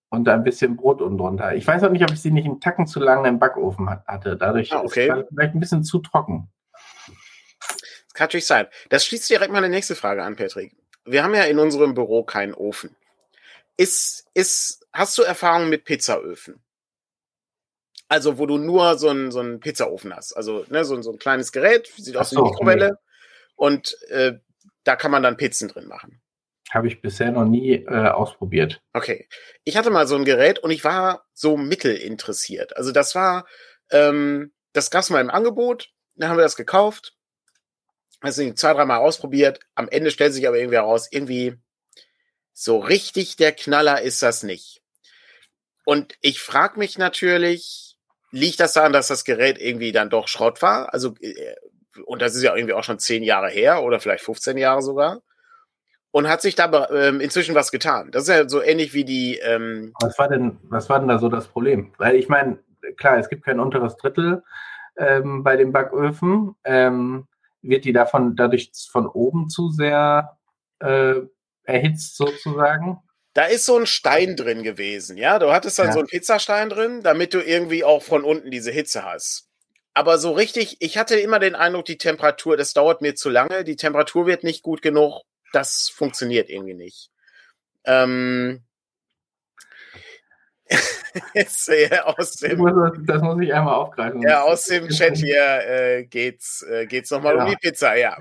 [0.10, 1.53] und ein bisschen Brot unten drunter.
[1.56, 4.38] Ich weiß auch nicht, ob ich sie nicht einen Tacken zu lange im Backofen hatte.
[4.38, 5.10] Dadurch ah, okay.
[5.10, 6.49] ist es vielleicht ein bisschen zu trocken.
[7.67, 8.67] Das kann natürlich sein.
[8.89, 10.75] Das schließt direkt meine nächste Frage an, Patrick.
[11.06, 12.95] Wir haben ja in unserem Büro keinen Ofen.
[13.75, 16.63] Ist, ist, hast du Erfahrung mit Pizzaöfen?
[18.10, 20.34] Also, wo du nur so einen, so einen Pizzaofen hast.
[20.34, 22.91] Also, ne, so, so ein kleines Gerät, sieht aus wie eine Mikrowelle.
[22.91, 22.98] Nee.
[23.56, 24.34] Und äh,
[24.84, 26.22] da kann man dann Pizzen drin machen.
[26.72, 28.82] Habe ich bisher noch nie äh, ausprobiert.
[28.93, 29.28] Okay.
[29.63, 32.78] Ich hatte mal so ein Gerät und ich war so mittelinteressiert.
[32.78, 33.46] Also, das war,
[33.91, 35.89] ähm, das gab es mal im Angebot.
[36.15, 37.13] Dann haben wir das gekauft.
[38.22, 39.60] Also zwei, dreimal ausprobiert.
[39.76, 41.56] Am Ende stellt sich aber irgendwie heraus, irgendwie
[42.54, 44.82] so richtig der Knaller ist das nicht.
[45.86, 47.87] Und ich frage mich natürlich,
[48.32, 50.94] liegt das daran, dass das Gerät irgendwie dann doch Schrott war?
[50.94, 51.56] Also, äh,
[52.06, 55.22] und das ist ja irgendwie auch schon zehn Jahre her oder vielleicht 15 Jahre sogar.
[56.12, 58.10] Und hat sich da ähm, inzwischen was getan.
[58.12, 59.38] Das ist ja so ähnlich wie die.
[59.38, 61.94] Ähm was, war denn, was war denn da so das Problem?
[61.98, 62.60] Weil ich meine,
[62.96, 64.44] klar, es gibt kein unteres Drittel
[64.98, 66.56] ähm, bei den Backöfen.
[66.63, 67.28] Ähm,
[67.62, 70.38] wird die davon dadurch von oben zu sehr
[70.80, 71.22] äh,
[71.63, 73.00] erhitzt sozusagen?
[73.38, 75.38] Da ist so ein Stein drin gewesen, ja.
[75.38, 75.93] Du hattest dann ja.
[75.93, 79.47] so einen Pizzastein drin, damit du irgendwie auch von unten diese Hitze hast.
[79.93, 83.63] Aber so richtig, ich hatte immer den Eindruck, die Temperatur, das dauert mir zu lange,
[83.63, 85.21] die Temperatur wird nicht gut genug,
[85.54, 87.12] das funktioniert irgendwie nicht.
[87.86, 88.63] Ähm,
[91.36, 94.19] äh, aus dem, muss, das muss ich einmal aufgreifen.
[94.23, 97.43] Ja, aus dem Chat hier äh, geht's, äh, geht's nochmal ja.
[97.43, 98.17] um die Pizza, ja.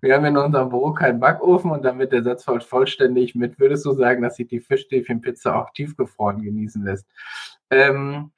[0.00, 3.92] Wir haben in unserem Büro keinen Backofen und damit der Satz vollständig mit, würdest du
[3.92, 7.06] sagen, dass sich die Fischstäbchenpizza auch tiefgefroren genießen lässt?
[7.70, 8.32] Ähm,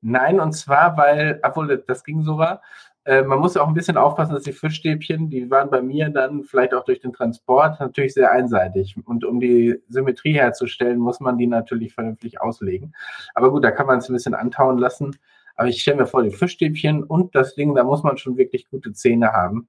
[0.00, 2.62] nein, und zwar, weil, obwohl das ging sogar,
[3.04, 6.44] äh, man muss auch ein bisschen aufpassen, dass die Fischstäbchen, die waren bei mir dann
[6.44, 8.96] vielleicht auch durch den Transport natürlich sehr einseitig.
[9.04, 12.94] Und um die Symmetrie herzustellen, muss man die natürlich vernünftig auslegen.
[13.34, 15.16] Aber gut, da kann man es ein bisschen antauen lassen.
[15.56, 18.68] Aber ich stelle mir vor, die Fischstäbchen und das Ding, da muss man schon wirklich
[18.70, 19.68] gute Zähne haben.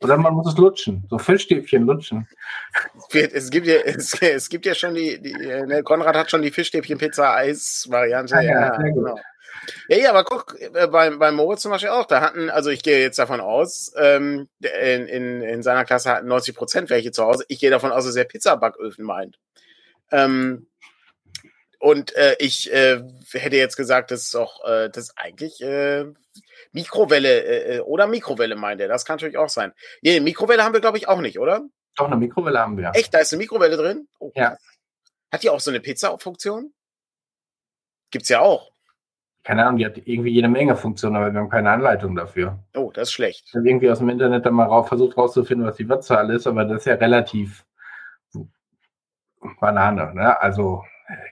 [0.00, 2.28] Oder man muss es lutschen, so Fischstäbchen lutschen.
[3.10, 6.50] Es gibt ja, es, es gibt ja schon die, die ne, Konrad hat schon die
[6.50, 8.36] Fischstäbchen-Pizza-Eis-Variante.
[8.36, 9.18] Ah, ja, ja, genau.
[9.88, 12.82] Ja, ja, aber guck, äh, beim, beim Moritz zum Beispiel auch, da hatten, also ich
[12.82, 17.24] gehe jetzt davon aus, ähm, in, in, in seiner Klasse hatten 90 Prozent welche zu
[17.24, 17.44] Hause.
[17.48, 19.38] Ich gehe davon aus, dass er Pizzabacköfen meint.
[20.10, 20.66] Ähm,
[21.78, 23.02] und äh, ich äh,
[23.32, 26.06] hätte jetzt gesagt, das ist doch, äh, das eigentlich äh,
[26.72, 28.88] Mikrowelle äh, äh, oder Mikrowelle meint er.
[28.88, 29.72] Das kann natürlich auch sein.
[30.02, 31.62] Nee, Mikrowelle haben wir, glaube ich, auch nicht, oder?
[31.96, 32.92] Doch, eine Mikrowelle haben wir.
[32.94, 33.14] Echt?
[33.14, 34.08] Da ist eine Mikrowelle drin?
[34.18, 34.32] Oh.
[34.34, 34.56] Ja.
[35.32, 36.72] Hat die auch so eine Pizza-Funktion?
[38.10, 38.72] Gibt's ja auch.
[39.42, 42.58] Keine Ahnung, die hat irgendwie jede Menge Funktionen, aber wir haben keine Anleitung dafür.
[42.74, 43.44] Oh, das ist schlecht.
[43.48, 46.46] Ich habe irgendwie aus dem Internet dann mal rauf, versucht rauszufinden, was die Wattzahl ist,
[46.46, 47.66] aber das ist ja relativ
[49.60, 50.14] Banane.
[50.14, 50.40] Ne?
[50.40, 50.84] Also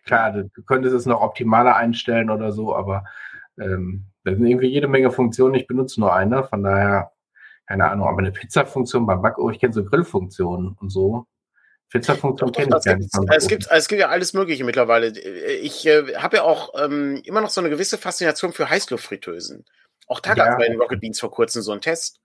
[0.04, 3.04] klar, du könntest es noch optimaler einstellen oder so, aber
[3.58, 5.54] ähm, da sind irgendwie jede Menge Funktionen.
[5.54, 7.12] Ich benutze nur eine, von daher,
[7.66, 11.26] keine Ahnung, aber eine Pizza-Funktion beim Backo, ich kenne so Grillfunktionen und so.
[11.90, 13.10] Pizza-Funktion kenne ich gar nicht.
[13.36, 15.08] Es gibt, es gibt ja alles Mögliche mittlerweile.
[15.60, 19.66] Ich äh, habe ja auch ähm, immer noch so eine gewisse Faszination für Heißluftfritteusen.
[20.06, 22.20] Auch da gab es bei den Rocket Beans vor kurzem so einen Test.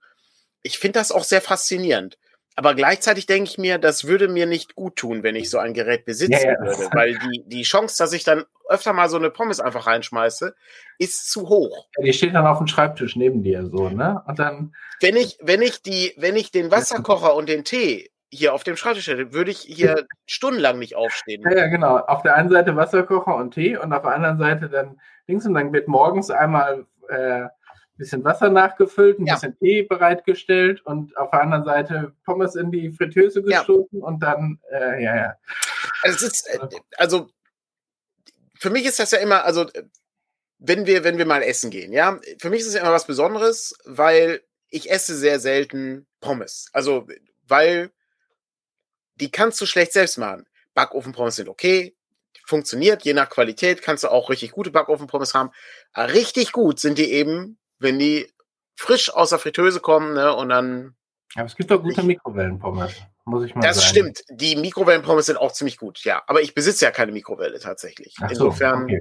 [0.62, 2.18] ich finde das auch sehr faszinierend.
[2.56, 5.74] Aber gleichzeitig denke ich mir, das würde mir nicht gut tun, wenn ich so ein
[5.74, 6.60] Gerät besitzen ja, ja.
[6.60, 10.54] würde, weil die, die Chance, dass ich dann öfter mal so eine Pommes einfach reinschmeiße,
[10.98, 11.86] ist zu hoch.
[11.96, 14.22] Ja, die steht dann auf dem Schreibtisch neben dir so, ne?
[14.26, 14.74] Und dann.
[15.00, 18.76] Wenn ich, wenn ich die, wenn ich den Wasserkocher und den Tee hier auf dem
[18.76, 21.42] Schreibtisch hätte, würde ich hier stundenlang nicht aufstehen.
[21.42, 21.96] Ja, ja, genau.
[21.96, 25.54] Auf der einen Seite Wasserkocher und Tee und auf der anderen Seite dann links und
[25.54, 27.46] dann wird morgens einmal äh,
[27.98, 29.34] bisschen Wasser nachgefüllt, ein ja.
[29.34, 34.04] bisschen Tee bereitgestellt und auf der anderen Seite Pommes in die Fritteuse gestoßen ja.
[34.04, 35.34] und dann, äh, ja, ja.
[36.02, 36.58] Also, ist, äh,
[36.96, 37.28] also,
[38.58, 39.66] für mich ist das ja immer, also,
[40.58, 43.06] wenn wir, wenn wir mal essen gehen, ja, für mich ist es ja immer was
[43.06, 46.68] Besonderes, weil ich esse sehr selten Pommes.
[46.72, 47.06] Also,
[47.46, 47.90] weil
[49.16, 50.46] die kannst du schlecht selbst machen.
[50.74, 51.96] Backofenpommes sind okay,
[52.44, 55.50] funktioniert, je nach Qualität kannst du auch richtig gute Backofenpommes haben.
[55.92, 58.32] Aber richtig gut sind die eben wenn die
[58.76, 60.94] frisch aus der Fritteuse kommen, ne, und dann.
[61.34, 62.94] Aber es gibt doch gute Mikrowellenpommes,
[63.28, 64.12] muss ich mal das sagen.
[64.12, 64.40] Das stimmt.
[64.40, 66.22] Die Mikrowellenpommes sind auch ziemlich gut, ja.
[66.26, 68.14] Aber ich besitze ja keine Mikrowelle tatsächlich.
[68.20, 69.00] Ach insofern, so, okay.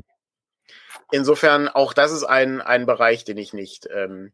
[1.11, 4.33] insofern, auch das ist ein, ein Bereich, den ich nicht, ähm,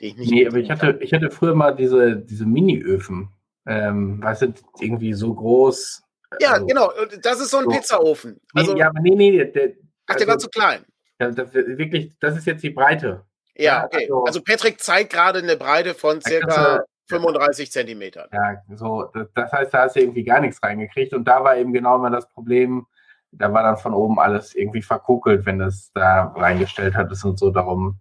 [0.00, 0.30] den ich nicht.
[0.30, 3.30] Nee, aber ich hatte, ich hatte früher mal diese, diese Mini-Öfen.
[3.64, 6.02] Ähm, weißt du, irgendwie so groß.
[6.40, 6.92] Ja, also, genau.
[7.22, 7.70] Das ist so ein so.
[7.70, 8.40] Pizzaofen.
[8.54, 9.44] Also, nee, ja, aber nee, nee.
[9.44, 9.72] Der,
[10.06, 10.84] Ach, der also, war zu klein.
[11.20, 13.24] Ja, das, wirklich, das ist jetzt die Breite.
[13.54, 14.04] Ja, okay.
[14.04, 18.28] Also, also Patrick zeigt gerade eine Breite von circa 35 Zentimetern.
[18.32, 21.12] Ja, so, das heißt, da hast du irgendwie gar nichts reingekriegt.
[21.14, 22.86] Und da war eben genau mal das Problem,
[23.32, 27.50] da war dann von oben alles irgendwie verkokelt, wenn das da reingestellt hattest und so.
[27.50, 28.00] Darum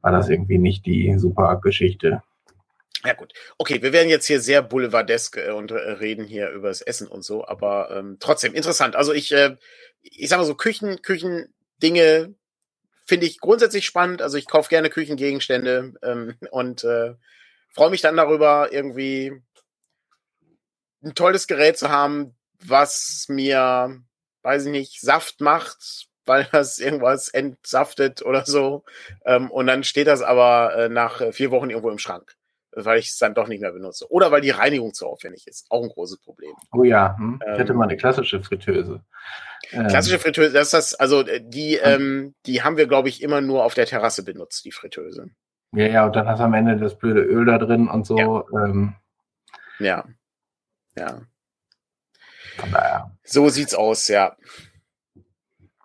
[0.00, 2.22] war das irgendwie nicht die super Geschichte.
[3.04, 6.68] Ja gut, okay, wir werden jetzt hier sehr boulevardesk äh, und äh, reden hier über
[6.68, 8.94] das Essen und so, aber ähm, trotzdem interessant.
[8.94, 9.56] Also ich, äh,
[10.02, 12.34] ich sag mal so Küchen, Küchendinge
[13.06, 14.20] finde ich grundsätzlich spannend.
[14.20, 17.14] Also ich kaufe gerne Küchengegenstände ähm, und äh,
[17.72, 19.42] freue mich dann darüber, irgendwie
[21.02, 24.00] ein tolles Gerät zu haben, was mir,
[24.42, 28.84] weiß ich nicht, Saft macht, weil das irgendwas entsaftet oder so.
[29.24, 32.36] Ähm, und dann steht das aber äh, nach vier Wochen irgendwo im Schrank,
[32.72, 34.10] weil ich es dann doch nicht mehr benutze.
[34.10, 35.66] Oder weil die Reinigung zu aufwendig ist.
[35.70, 36.52] Auch ein großes Problem.
[36.72, 37.40] Oh ja, hm.
[37.52, 39.02] ich hätte ähm, mal eine klassische Fritteuse.
[39.72, 39.86] Ähm.
[39.88, 43.40] Klassische Fritteuse, das ist das, also äh, die, ähm, die haben wir, glaube ich, immer
[43.40, 45.30] nur auf der Terrasse benutzt, die Fritteuse.
[45.72, 48.18] Ja, ja, und dann hast du am Ende das blöde Öl da drin und so.
[48.18, 48.44] Ja.
[48.64, 48.94] Ähm.
[49.78, 50.04] Ja.
[50.96, 51.22] ja.
[52.56, 53.16] Von daher.
[53.24, 54.36] So sieht's aus, ja.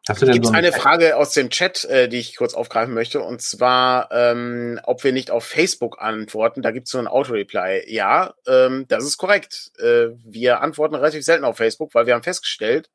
[0.08, 3.42] Gibt es so eine Frage aus dem Chat, äh, die ich kurz aufgreifen möchte, und
[3.42, 6.62] zwar, ähm, ob wir nicht auf Facebook antworten.
[6.62, 7.92] Da gibt es so ein Auto-Reply.
[7.92, 9.72] Ja, ähm, das ist korrekt.
[9.80, 12.92] Äh, wir antworten relativ selten auf Facebook, weil wir haben festgestellt,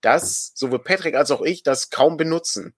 [0.00, 2.74] dass sowohl Patrick als auch ich das kaum benutzen.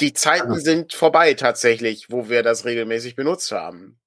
[0.00, 3.98] Die Zeiten also, sind vorbei tatsächlich, wo wir das regelmäßig benutzt haben.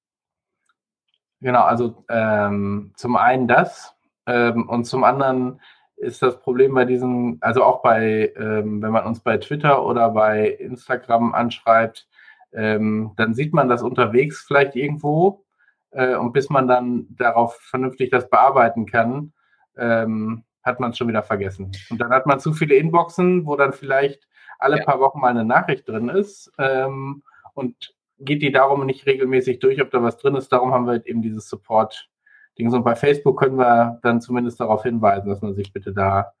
[1.40, 3.94] Genau, also ähm, zum einen das
[4.26, 5.60] ähm, und zum anderen
[5.96, 10.10] ist das Problem bei diesen, also auch bei, ähm, wenn man uns bei Twitter oder
[10.10, 12.08] bei Instagram anschreibt,
[12.52, 15.44] ähm, dann sieht man das unterwegs vielleicht irgendwo
[15.90, 19.32] äh, und bis man dann darauf vernünftig das bearbeiten kann,
[19.76, 21.72] ähm, hat man es schon wieder vergessen.
[21.90, 24.27] Und dann hat man zu viele Inboxen, wo dann vielleicht
[24.58, 24.84] alle ja.
[24.84, 27.22] paar Wochen mal eine Nachricht drin ist ähm,
[27.54, 30.52] und geht die darum nicht regelmäßig durch, ob da was drin ist.
[30.52, 32.72] Darum haben wir eben dieses Support-Ding.
[32.72, 36.32] Und bei Facebook können wir dann zumindest darauf hinweisen, dass man sich bitte da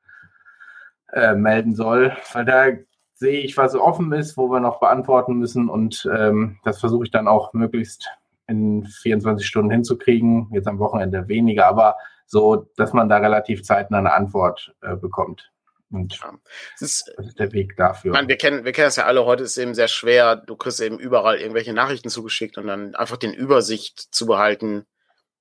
[1.12, 2.66] äh, melden soll, weil da
[3.14, 7.10] sehe ich, was offen ist, wo wir noch beantworten müssen und ähm, das versuche ich
[7.10, 8.08] dann auch möglichst
[8.46, 10.48] in 24 Stunden hinzukriegen.
[10.52, 15.50] Jetzt am Wochenende weniger, aber so dass man da relativ zeitnah eine Antwort äh, bekommt.
[15.90, 16.32] Und ja.
[16.78, 18.12] das, ist, das ist der Weg dafür.
[18.12, 20.56] Meine, wir kennen, wir kennen das ja alle, heute ist es eben sehr schwer, du
[20.56, 24.84] kriegst eben überall irgendwelche Nachrichten zugeschickt und dann einfach den Übersicht zu behalten,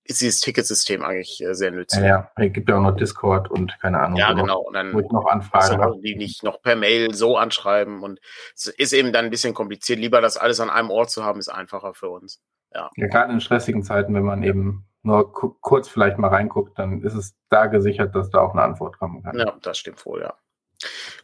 [0.09, 2.01] ist dieses Ticketsystem eigentlich äh, sehr nützlich.
[2.01, 4.17] Ja, ja, es gibt ja auch noch Discord und keine Ahnung.
[4.17, 4.61] Ja, genau.
[4.61, 5.99] Und dann wo ich noch Anfragen habe.
[6.01, 8.19] Die nicht noch per Mail so anschreiben und
[8.55, 9.99] es ist eben dann ein bisschen kompliziert.
[9.99, 12.41] Lieber das alles an einem Ort zu haben, ist einfacher für uns.
[12.73, 17.01] Ja, ja gerade in stressigen Zeiten, wenn man eben nur kurz vielleicht mal reinguckt, dann
[17.01, 19.37] ist es da gesichert, dass da auch eine Antwort kommen kann.
[19.37, 20.33] Ja, das stimmt wohl, ja.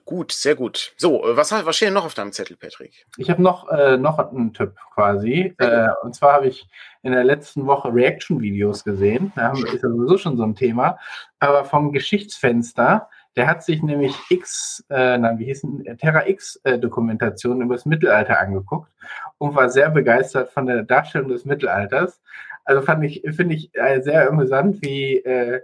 [0.06, 0.94] Gut, sehr gut.
[0.98, 3.06] So, äh, was, was steht denn noch auf deinem Zettel, Patrick?
[3.18, 5.54] Ich habe noch, äh, noch einen Tipp quasi.
[5.60, 6.68] Äh, und zwar habe ich
[7.04, 9.32] in der letzten Woche Reaction-Videos gesehen.
[9.36, 10.98] Da haben, ist ja sowieso schon so ein Thema.
[11.40, 17.64] Aber vom Geschichtsfenster, der hat sich nämlich X, äh, nein, wie hießen, Terra X-Dokumentation äh,
[17.64, 18.92] über das Mittelalter angeguckt
[19.38, 22.22] und war sehr begeistert von der Darstellung des Mittelalters.
[22.66, 25.62] Also fand ich, finde ich äh, sehr amüsant, wie, äh,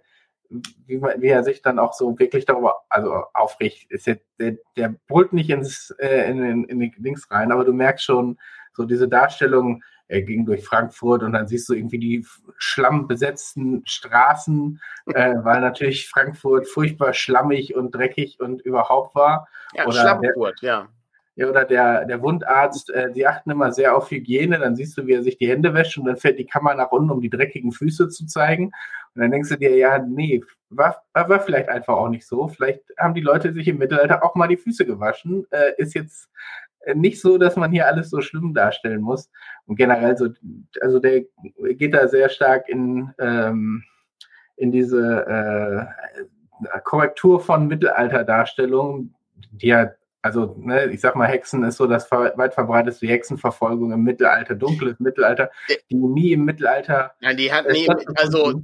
[0.86, 3.92] wie, man, wie er sich dann auch so wirklich darüber also aufricht.
[3.92, 7.64] Ist jetzt, der, der brüllt nicht ins, äh, in, in, in die Links rein, aber
[7.64, 8.38] du merkst schon,
[8.74, 12.26] so diese Darstellung, er ging durch Frankfurt und dann siehst du irgendwie die
[12.58, 14.82] schlammbesetzten Straßen,
[15.14, 19.48] äh, weil natürlich Frankfurt furchtbar schlammig und dreckig und überhaupt war.
[19.74, 20.90] Ja, oder Schlammfurt, ja.
[21.40, 25.08] Ja, oder der, der Wundarzt, äh, die achten immer sehr auf Hygiene, dann siehst du,
[25.08, 27.30] wie er sich die Hände wäscht und dann fährt die Kamera nach unten, um die
[27.30, 28.74] dreckigen Füße zu zeigen.
[29.16, 32.50] Und dann denkst du dir, ja, nee, war, war vielleicht einfach auch nicht so.
[32.50, 35.46] Vielleicht haben die Leute sich im Mittelalter auch mal die Füße gewaschen.
[35.52, 36.30] Äh, ist jetzt
[36.94, 39.32] nicht so, dass man hier alles so schlimm darstellen muss.
[39.66, 40.28] Und generell so,
[40.82, 41.22] also der
[41.70, 43.86] geht da sehr stark in, ähm,
[44.58, 45.88] in diese
[46.66, 49.16] äh, Korrektur von Mittelalterdarstellungen,
[49.52, 49.90] die ja
[50.22, 55.00] also ne, ich sag mal, Hexen ist so das weit verbreiteste Hexenverfolgung im Mittelalter, dunkles
[55.00, 55.50] Mittelalter,
[55.90, 57.14] die nie im Mittelalter.
[57.22, 58.62] Ja, die hat nie, also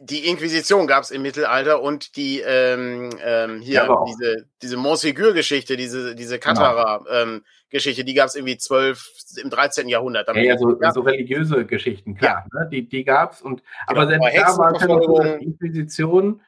[0.00, 5.76] die Inquisition gab es im Mittelalter und die ähm, ähm, hier ja, diese diese Montségur-Geschichte,
[5.76, 8.04] diese diese Katara-Geschichte, genau.
[8.04, 9.88] ähm, die gab es irgendwie zwölf im 13.
[9.88, 10.28] Jahrhundert.
[10.28, 12.60] Ja, ja, so, so, religiöse Geschichten, klar, ja.
[12.60, 12.68] ne?
[12.70, 14.02] die die gab's und genau.
[14.02, 16.40] aber selbst da war die Inquisition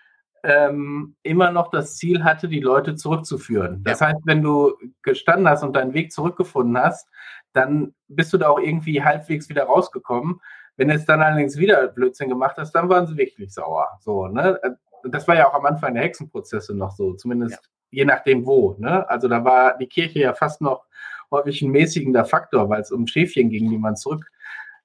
[0.42, 3.82] ähm, immer noch das Ziel hatte, die Leute zurückzuführen.
[3.84, 4.08] Das ja.
[4.08, 7.08] heißt, wenn du gestanden hast und deinen Weg zurückgefunden hast,
[7.52, 10.40] dann bist du da auch irgendwie halbwegs wieder rausgekommen.
[10.76, 13.88] Wenn du es dann allerdings wieder Blödsinn gemacht hast, dann waren sie wirklich sauer.
[14.00, 14.60] So, ne?
[15.04, 17.60] Das war ja auch am Anfang der Hexenprozesse noch so, zumindest ja.
[17.90, 18.76] je nachdem wo.
[18.78, 19.08] Ne?
[19.08, 20.84] Also da war die Kirche ja fast noch
[21.30, 24.30] häufig ein mäßigender Faktor, weil es um Schäfchen ging, die man zurück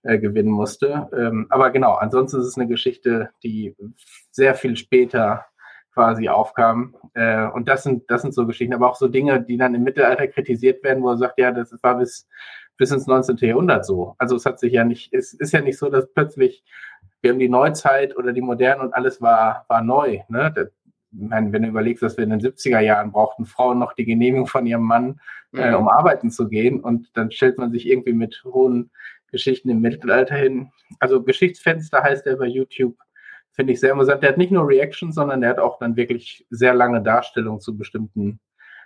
[0.03, 1.09] äh, gewinnen musste.
[1.17, 3.75] Ähm, aber genau, ansonsten ist es eine Geschichte, die
[4.31, 5.45] sehr viel später
[5.93, 6.95] quasi aufkam.
[7.13, 9.83] Äh, und das sind, das sind so Geschichten, aber auch so Dinge, die dann im
[9.83, 12.27] Mittelalter kritisiert werden, wo er sagt, ja, das war bis,
[12.77, 13.37] bis ins 19.
[13.37, 14.15] Jahrhundert so.
[14.17, 16.63] Also es hat sich ja nicht, es ist ja nicht so, dass plötzlich
[17.23, 20.19] wir haben die Neuzeit oder die Moderne und alles war, war neu.
[20.27, 20.51] Ne?
[20.53, 20.67] Das,
[21.11, 24.65] wenn du überlegst, dass wir in den 70er Jahren brauchten Frauen noch die Genehmigung von
[24.65, 25.21] ihrem Mann,
[25.53, 25.75] äh, mhm.
[25.77, 26.81] um arbeiten zu gehen.
[26.81, 28.91] Und dann stellt man sich irgendwie mit hohen
[29.33, 30.71] Geschichten im Mittelalter hin.
[30.99, 32.95] Also Geschichtsfenster heißt er bei YouTube.
[33.51, 34.23] Finde ich sehr amüsant.
[34.23, 37.77] Der hat nicht nur Reactions, sondern der hat auch dann wirklich sehr lange Darstellungen zu
[37.77, 38.39] bestimmten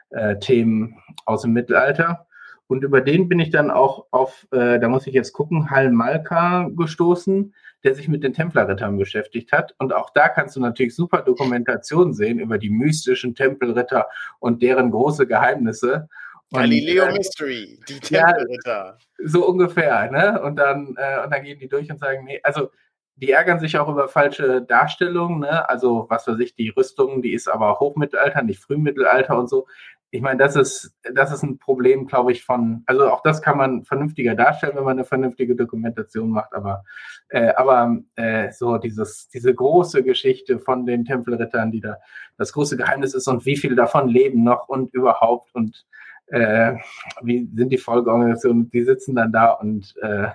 [0.10, 2.25] äh, Themen aus dem Mittelalter.
[2.67, 5.91] Und über den bin ich dann auch auf, äh, da muss ich jetzt gucken, Hal
[5.91, 9.73] Malka gestoßen, der sich mit den Templerrittern beschäftigt hat.
[9.77, 14.07] Und auch da kannst du natürlich super Dokumentation sehen über die mystischen Tempelritter
[14.39, 16.10] und deren große Geheimnisse.
[16.51, 18.97] Galileo äh, Mystery, die Tempelritter.
[19.19, 20.41] Ja, so ungefähr, ne?
[20.41, 22.69] Und dann, äh, und dann gehen die durch und sagen, nee, also
[23.15, 25.67] die ärgern sich auch über falsche Darstellungen, ne?
[25.69, 29.67] Also, was weiß ich, die Rüstung, die ist aber Hochmittelalter, nicht Frühmittelalter und so.
[30.10, 33.57] Ich meine, das ist, das ist ein Problem, glaube ich, von, also auch das kann
[33.57, 36.86] man vernünftiger darstellen, wenn man eine vernünftige Dokumentation macht, aber,
[37.27, 41.97] äh, aber äh, so dieses, diese große Geschichte von den Tempelrittern, die da
[42.38, 45.86] das große Geheimnis ist und wie viele davon leben noch und überhaupt und
[46.28, 46.76] äh,
[47.22, 50.30] wie sind die Folgeorganisationen, die sitzen dann da und äh,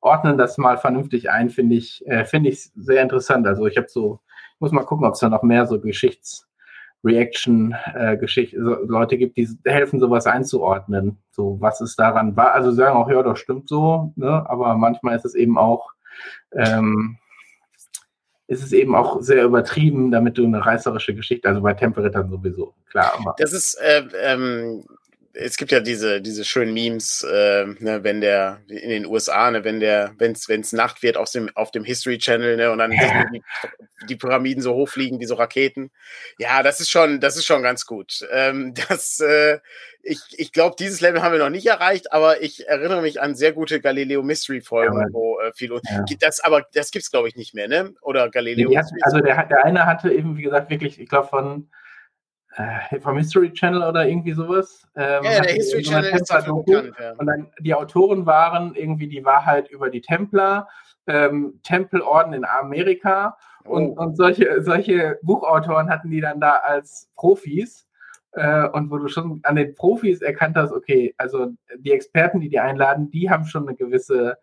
[0.00, 3.46] ordnen das mal vernünftig ein, finde ich, äh, finde ich sehr interessant.
[3.46, 4.20] Also ich habe so,
[4.54, 6.46] ich muss mal gucken, ob es da noch mehr so Geschichts-
[7.06, 11.18] Reaction äh, so, Leute gibt, die helfen, sowas einzuordnen.
[11.30, 12.52] So, was ist daran war.
[12.52, 14.44] Also sagen auch, ja, das stimmt so, ne?
[14.48, 15.92] aber manchmal ist es eben auch,
[16.52, 17.18] ähm,
[18.48, 22.74] ist es eben auch sehr übertrieben, damit du eine reißerische Geschichte, also bei Temperittern sowieso,
[22.90, 23.12] klar.
[23.18, 23.34] Aber.
[23.38, 24.84] Das ist, äh, ähm,
[25.38, 29.64] es gibt ja diese, diese schönen Memes, äh, ne, wenn der in den USA, ne,
[29.64, 32.90] wenn der, wenn es Nacht wird auf dem, auf dem History Channel, ne, und dann
[32.90, 33.42] die,
[34.08, 35.90] die, Pyramiden so hochfliegen wie so Raketen.
[36.38, 38.26] Ja, das ist schon, das ist schon ganz gut.
[38.32, 39.58] Ähm, das, äh,
[40.02, 43.34] ich, ich glaube, dieses Level haben wir noch nicht erreicht, aber ich erinnere mich an
[43.34, 46.04] sehr gute Galileo Mystery Folgen, ja, wo äh, viel ja.
[46.20, 47.94] das, aber das gibt's glaube ich nicht mehr, ne?
[48.00, 48.74] Oder Galileo.
[48.76, 51.68] Hat, also der, der eine hatte eben, wie gesagt, wirklich, ich glaube von
[52.56, 54.86] äh, vom History Channel oder irgendwie sowas.
[54.96, 57.12] Ähm, ja, der History Channel ist dafür bekannt, ja.
[57.12, 60.68] Und dann die Autoren waren irgendwie die Wahrheit über die Templer,
[61.06, 63.72] ähm, Tempelorden in Amerika oh.
[63.72, 67.86] und, und solche, solche Buchautoren hatten die dann da als Profis.
[68.32, 72.48] Äh, und wo du schon an den Profis erkannt hast, okay, also die Experten, die
[72.48, 74.36] die einladen, die haben schon eine gewisse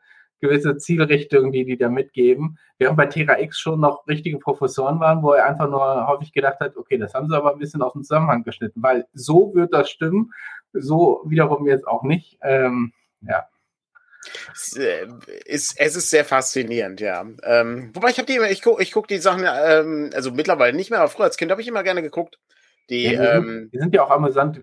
[0.44, 2.60] gewisse Zielrichtungen, die die da mitgeben.
[2.78, 6.60] Während bei Terra X schon noch richtige Professoren waren, wo er einfach nur häufig gedacht
[6.60, 9.74] hat, okay, das haben sie aber ein bisschen aus dem Zusammenhang geschnitten, weil so wird
[9.74, 10.34] das stimmen,
[10.74, 12.38] so wiederum jetzt auch nicht.
[12.42, 12.92] Ähm,
[13.22, 13.48] ja.
[14.54, 15.08] Es äh,
[15.46, 17.26] ist, es ist sehr faszinierend, ja.
[17.44, 20.76] Ähm, wobei ich habe die immer, ich gucke ich guck die Sachen, ähm, also mittlerweile
[20.76, 22.38] nicht mehr, aber früher als Kind habe ich immer gerne geguckt.
[22.90, 24.62] Die, ja, die, ähm, sind, die sind ja auch amüsant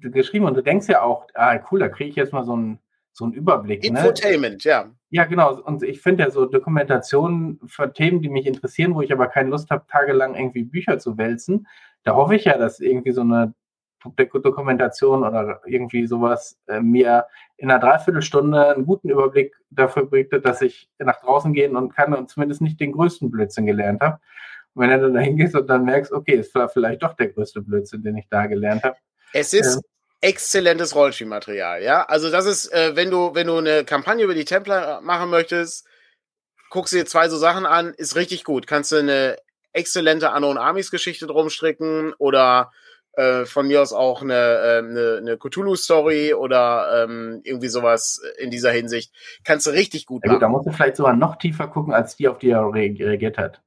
[0.00, 2.78] geschrieben und du denkst ja auch, ah cool, da kriege ich jetzt mal so ein
[3.12, 3.82] so ein Überblick.
[3.82, 3.88] Ne?
[3.98, 4.70] Infotainment, ne?
[4.70, 4.90] ja.
[5.10, 5.60] Ja, genau.
[5.60, 9.50] Und ich finde ja so Dokumentationen für Themen, die mich interessieren, wo ich aber keine
[9.50, 11.66] Lust habe, tagelang irgendwie Bücher zu wälzen,
[12.02, 13.54] da hoffe ich ja, dass irgendwie so eine
[14.02, 20.60] Dokumentation oder irgendwie sowas äh, mir in einer Dreiviertelstunde einen guten Überblick dafür bringt, dass
[20.60, 24.18] ich nach draußen gehen und kann und zumindest nicht den größten Blödsinn gelernt habe.
[24.74, 27.60] Und wenn du da hingehst und dann merkst, okay, es war vielleicht doch der größte
[27.60, 28.96] Blödsinn, den ich da gelernt habe.
[29.32, 29.82] Es ist ähm,
[30.22, 32.04] exzellentes Rollspielmaterial, ja.
[32.04, 35.86] Also das ist, äh, wenn du, wenn du eine Kampagne über die Templer machen möchtest,
[36.70, 38.66] guckst dir zwei so Sachen an, ist richtig gut.
[38.66, 39.36] Kannst du eine
[39.72, 42.72] exzellente Unknown Armies Geschichte drum stricken oder
[43.14, 48.50] äh, von mir aus auch eine, äh, eine, eine Cthulhu-Story oder ähm, irgendwie sowas in
[48.50, 49.12] dieser Hinsicht.
[49.44, 50.36] Kannst du richtig gut machen.
[50.36, 53.36] Ja, da musst du vielleicht sogar noch tiefer gucken, als die, auf die er reagiert
[53.38, 53.60] hat.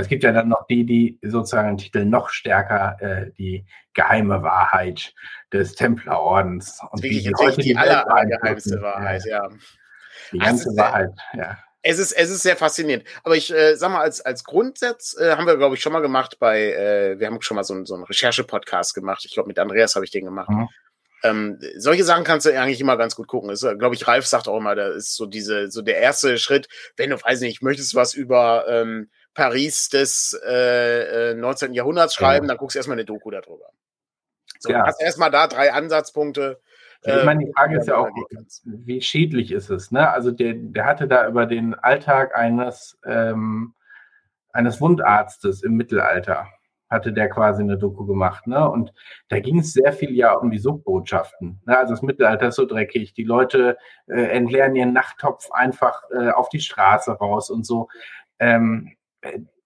[0.00, 4.42] Es gibt ja dann noch die, die sozusagen den Titel noch stärker, äh, die geheime
[4.42, 5.14] Wahrheit
[5.52, 6.80] des Templerordens.
[6.90, 9.48] Und Wirklich die, die, die allergeheimste Wahrheit, ja.
[10.32, 11.58] Die ganze also, Wahrheit, ja.
[11.82, 13.04] Es ist, es ist sehr faszinierend.
[13.22, 16.00] Aber ich äh, sag mal, als, als Grundsatz äh, haben wir, glaube ich, schon mal
[16.00, 19.24] gemacht bei, äh, wir haben schon mal so, so einen Recherche-Podcast gemacht.
[19.24, 20.48] Ich glaube, mit Andreas habe ich den gemacht.
[20.50, 20.68] Mhm.
[21.22, 23.54] Ähm, solche Sachen kannst du eigentlich immer ganz gut gucken.
[23.78, 27.10] glaube ich, Ralf sagt auch immer, da ist so diese, so der erste Schritt, wenn
[27.10, 31.70] du, weiß nicht, möchtest was über ähm, Paris des äh, 19.
[31.70, 32.48] Äh, Jahrhunderts schreiben, ja.
[32.48, 33.66] dann guckst du erstmal eine Doku darüber.
[34.58, 34.86] So, ja.
[34.86, 36.58] hast erstmal da drei Ansatzpunkte.
[37.02, 38.08] ich meine, die Frage ist ja auch,
[38.64, 39.92] wie schädlich ist es?
[39.92, 40.10] Ne?
[40.10, 43.74] Also der, der hatte da über den Alltag eines, ähm,
[44.52, 46.46] eines Wundarztes im Mittelalter,
[46.88, 48.46] hatte der quasi eine Doku gemacht.
[48.46, 48.66] Ne?
[48.68, 48.94] Und
[49.28, 51.60] da ging es sehr viel ja um die Subbotschaften.
[51.66, 51.76] Ne?
[51.76, 53.12] Also das Mittelalter ist so dreckig.
[53.12, 53.76] Die Leute
[54.06, 57.88] äh, entleeren ihren Nachttopf einfach äh, auf die Straße raus und so.
[58.38, 58.96] Ähm,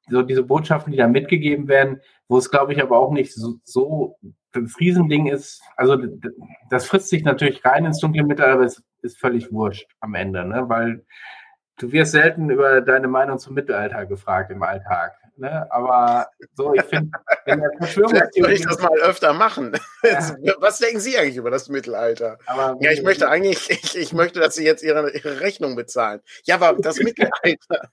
[0.08, 3.54] so diese Botschaften, die da mitgegeben werden, wo es, glaube ich, aber auch nicht so,
[3.64, 4.16] so
[4.52, 5.96] das Riesending ist, also
[6.70, 10.44] das frisst sich natürlich rein ins dunkle Mittelalter, aber es ist völlig wurscht am Ende,
[10.44, 10.68] ne?
[10.68, 11.04] weil
[11.78, 15.12] du wirst selten über deine Meinung zum Mittelalter gefragt im Alltag.
[15.36, 15.70] Ne?
[15.70, 17.10] Aber so, ich finde,
[17.44, 18.40] wenn der Verschwörungstheorie.
[18.40, 19.72] Soll ich das mal öfter machen?
[20.02, 20.18] Ja.
[20.60, 22.38] Was denken Sie eigentlich über das Mittelalter?
[22.46, 26.20] Aber ja, ich möchte eigentlich, ich, ich möchte, dass Sie jetzt Ihre, Ihre Rechnung bezahlen.
[26.44, 27.90] Ja, aber das Mittelalter.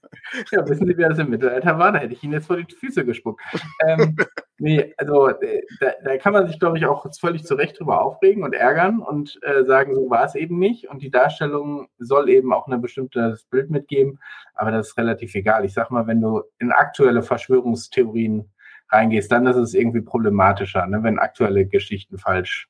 [0.50, 1.92] Ja, wissen Sie, wer das im Mittelalter war?
[1.92, 3.42] Da hätte ich Ihnen jetzt vor die Füße gespuckt.
[3.86, 4.16] ähm,
[4.58, 8.02] nee, also äh, da, da kann man sich, glaube ich, auch völlig zu Recht drüber
[8.02, 10.88] aufregen und ärgern und äh, sagen, so war es eben nicht.
[10.88, 14.18] Und die Darstellung soll eben auch ein bestimmtes Bild mitgeben.
[14.54, 15.64] Aber das ist relativ egal.
[15.64, 18.50] Ich sag mal, wenn du in aktuelle Verschwörungstheorien
[18.90, 22.68] reingehst, dann ist es irgendwie problematischer, ne, wenn aktuelle Geschichten falsch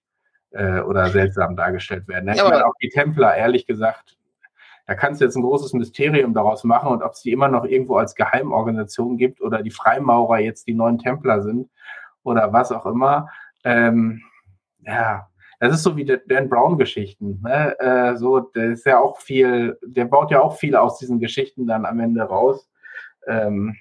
[0.50, 2.26] äh, oder seltsam dargestellt werden.
[2.26, 2.34] Ne?
[2.34, 4.18] Ich meine, auch die Templer, ehrlich gesagt,
[4.86, 7.64] da kannst du jetzt ein großes Mysterium daraus machen und ob es die immer noch
[7.64, 11.68] irgendwo als Geheimorganisation gibt oder die Freimaurer jetzt die neuen Templer sind
[12.22, 13.28] oder was auch immer.
[13.64, 14.22] Ähm,
[14.80, 15.28] ja,
[15.60, 17.42] das ist so wie Dan Brown-Geschichten.
[17.42, 17.78] Ne?
[17.78, 21.66] Äh, so, der ist ja auch viel, der baut ja auch viel aus diesen Geschichten
[21.66, 22.70] dann am Ende raus.
[23.26, 23.76] Ähm,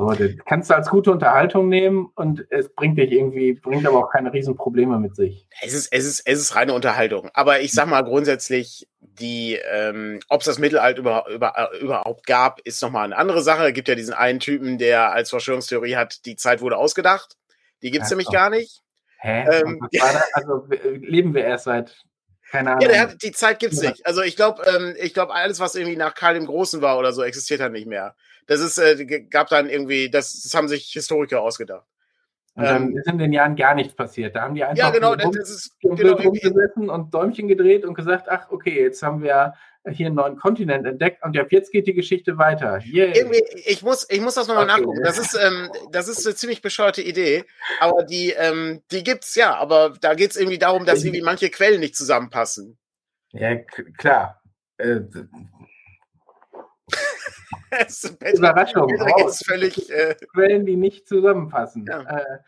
[0.00, 3.98] so, das kannst du als gute Unterhaltung nehmen und es bringt dich irgendwie, bringt aber
[3.98, 5.46] auch keine Riesenprobleme mit sich.
[5.62, 7.30] Es ist, es ist, es ist reine Unterhaltung.
[7.34, 12.60] Aber ich sag mal grundsätzlich, die, ähm, ob es das Mittelalter über, über, überhaupt gab,
[12.60, 13.68] ist nochmal eine andere Sache.
[13.68, 17.36] Es gibt ja diesen einen Typen, der als Verschwörungstheorie hat, die Zeit wurde ausgedacht.
[17.82, 18.80] Die gibt's ja, nämlich gar nicht.
[19.18, 19.44] Hä?
[19.60, 19.80] Ähm,
[20.32, 20.66] also
[21.00, 21.94] leben wir erst seit
[22.50, 22.82] keine Ahnung.
[22.82, 23.90] Ja, der hat, die Zeit gibt's ja.
[23.90, 24.06] nicht.
[24.06, 27.12] Also ich glaube, ähm, ich glaube, alles, was irgendwie nach Karl dem Großen war oder
[27.12, 28.16] so, existiert dann nicht mehr.
[28.50, 31.86] Das ist, äh, gab dann irgendwie, das, das haben sich Historiker ausgedacht.
[32.54, 34.34] Und dann ähm, ist in den Jahren gar nichts passiert.
[34.34, 38.28] Da haben die einfach ja, genau, das ist, genau, rumgesessen und Däumchen gedreht und gesagt,
[38.28, 39.54] ach, okay, jetzt haben wir
[39.88, 42.80] hier einen neuen Kontinent entdeckt und ab jetzt geht die Geschichte weiter.
[42.84, 43.14] Yeah.
[43.14, 44.80] Irgendwie, ich muss, ich muss das nochmal okay.
[44.80, 45.04] nachgucken.
[45.04, 47.44] Das ist, ähm, das ist eine ziemlich bescheuerte Idee,
[47.78, 49.54] aber die, ähm, die gibt's ja.
[49.54, 52.78] Aber da geht es irgendwie darum, dass irgendwie manche Quellen nicht zusammenpassen.
[53.30, 53.54] Ja,
[53.96, 54.42] klar.
[54.76, 55.02] Äh,
[58.34, 58.88] Überraschung.
[59.26, 61.86] Ist völlig, äh, Quellen, die nicht zusammenpassen.
[61.86, 62.02] Ja.
[62.02, 62.38] Äh,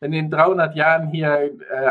[0.00, 1.90] wenn du in 300 Jahren hier äh,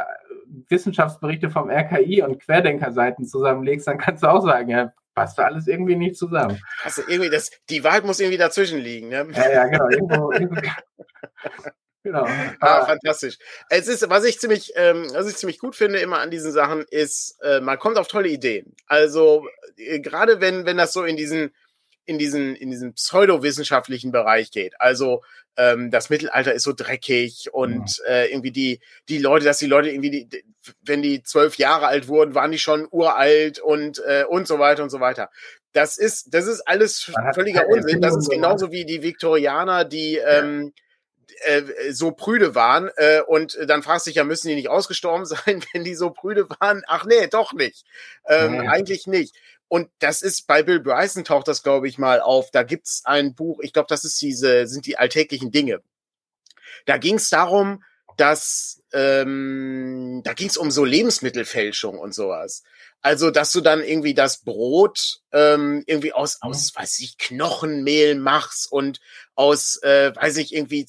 [0.68, 5.68] Wissenschaftsberichte vom RKI und Querdenkerseiten zusammenlegst, dann kannst du auch sagen, ja, passt da alles
[5.68, 6.60] irgendwie nicht zusammen.
[6.84, 9.28] Also irgendwie das, die Wahrheit muss irgendwie dazwischen liegen, ne?
[9.34, 9.90] Ja, ja, genau.
[9.90, 10.62] Irgendwo, irgendwo,
[12.04, 12.26] genau.
[12.60, 13.38] Ah, fantastisch.
[13.70, 16.86] Es ist, was ich ziemlich, ähm, was ich ziemlich gut finde immer an diesen Sachen,
[16.90, 18.76] ist, äh, man kommt auf tolle Ideen.
[18.88, 19.46] Also
[19.78, 21.52] äh, gerade wenn, wenn das so in diesen
[22.10, 24.82] in diesen, in diesen pseudowissenschaftlichen Bereich geht.
[24.82, 25.22] Also
[25.58, 28.06] ähm, das Mittelalter ist so dreckig und ja.
[28.06, 28.80] äh, irgendwie die,
[29.10, 30.44] die Leute, dass die Leute irgendwie, die,
[30.82, 34.82] wenn die zwölf Jahre alt wurden, waren die schon uralt und, äh, und so weiter
[34.82, 35.30] und so weiter.
[35.72, 38.02] Das ist, das ist alles völliger Unsinn.
[38.02, 40.74] Das ist genauso wie die Viktorianer, die ähm,
[41.46, 45.26] äh, so prüde waren äh, und dann fragst du dich ja, müssen die nicht ausgestorben
[45.28, 46.82] sein, wenn die so prüde waren?
[46.88, 47.86] Ach nee, doch nicht.
[48.26, 48.72] Ähm, ja.
[48.72, 49.36] Eigentlich nicht.
[49.70, 52.52] Und das ist bei Bill Bryson taucht das, glaube ich, mal auf.
[52.52, 55.82] Da gibt's ein Buch, ich glaube, das ist diese, sind die alltäglichen Dinge.
[56.86, 57.84] Da ging es darum,
[58.18, 62.64] dass ähm, da ging es um so Lebensmittelfälschung und sowas.
[63.02, 68.70] Also, dass du dann irgendwie das Brot ähm, irgendwie aus, aus, weiß ich, Knochenmehl machst
[68.72, 69.00] und
[69.36, 70.88] aus, äh, weiß ich, irgendwie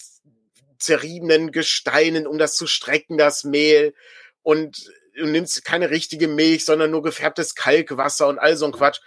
[0.78, 3.94] zerriebenen Gesteinen, um das zu strecken, das Mehl.
[4.42, 9.00] Und du nimmst keine richtige Milch, sondern nur gefärbtes Kalkwasser und all so ein Quatsch.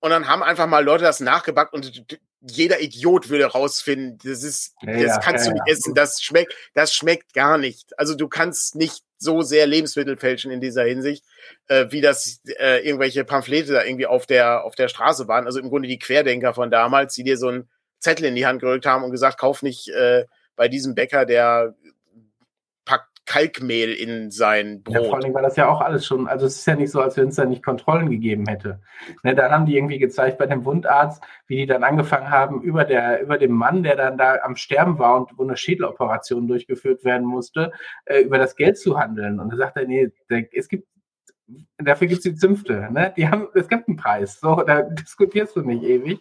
[0.00, 4.74] Und dann haben einfach mal Leute das nachgebackt und jeder Idiot würde rausfinden, das ist,
[4.80, 5.72] ja, das kannst ja, du nicht ja.
[5.74, 7.98] essen, das schmeckt, das schmeckt gar nicht.
[7.98, 11.24] Also du kannst nicht so sehr Lebensmittel fälschen in dieser Hinsicht,
[11.68, 15.44] äh, wie das äh, irgendwelche Pamphlete da irgendwie auf der auf der Straße waren.
[15.44, 18.62] Also im Grunde die Querdenker von damals, die dir so einen Zettel in die Hand
[18.62, 20.24] gerückt haben und gesagt, kauf nicht äh,
[20.56, 21.74] bei diesem Bäcker, der
[23.30, 24.96] Kalkmehl in sein Brot.
[24.96, 27.00] Ja, vor allem war das ja auch alles schon, also es ist ja nicht so,
[27.00, 28.80] als wenn es da nicht Kontrollen gegeben hätte.
[29.22, 32.84] Ne, dann haben die irgendwie gezeigt bei dem Wundarzt, wie die dann angefangen haben, über,
[32.84, 37.04] der, über dem Mann, der dann da am Sterben war und wo eine Schädeloperation durchgeführt
[37.04, 37.70] werden musste,
[38.04, 39.38] äh, über das Geld zu handeln.
[39.38, 40.88] Und da sagt er, nee, der, es gibt
[41.78, 42.88] dafür gibt es die Zünfte.
[42.90, 43.12] Ne?
[43.16, 44.40] Die haben, es gibt einen Preis.
[44.40, 46.20] So, da diskutierst du nicht ewig.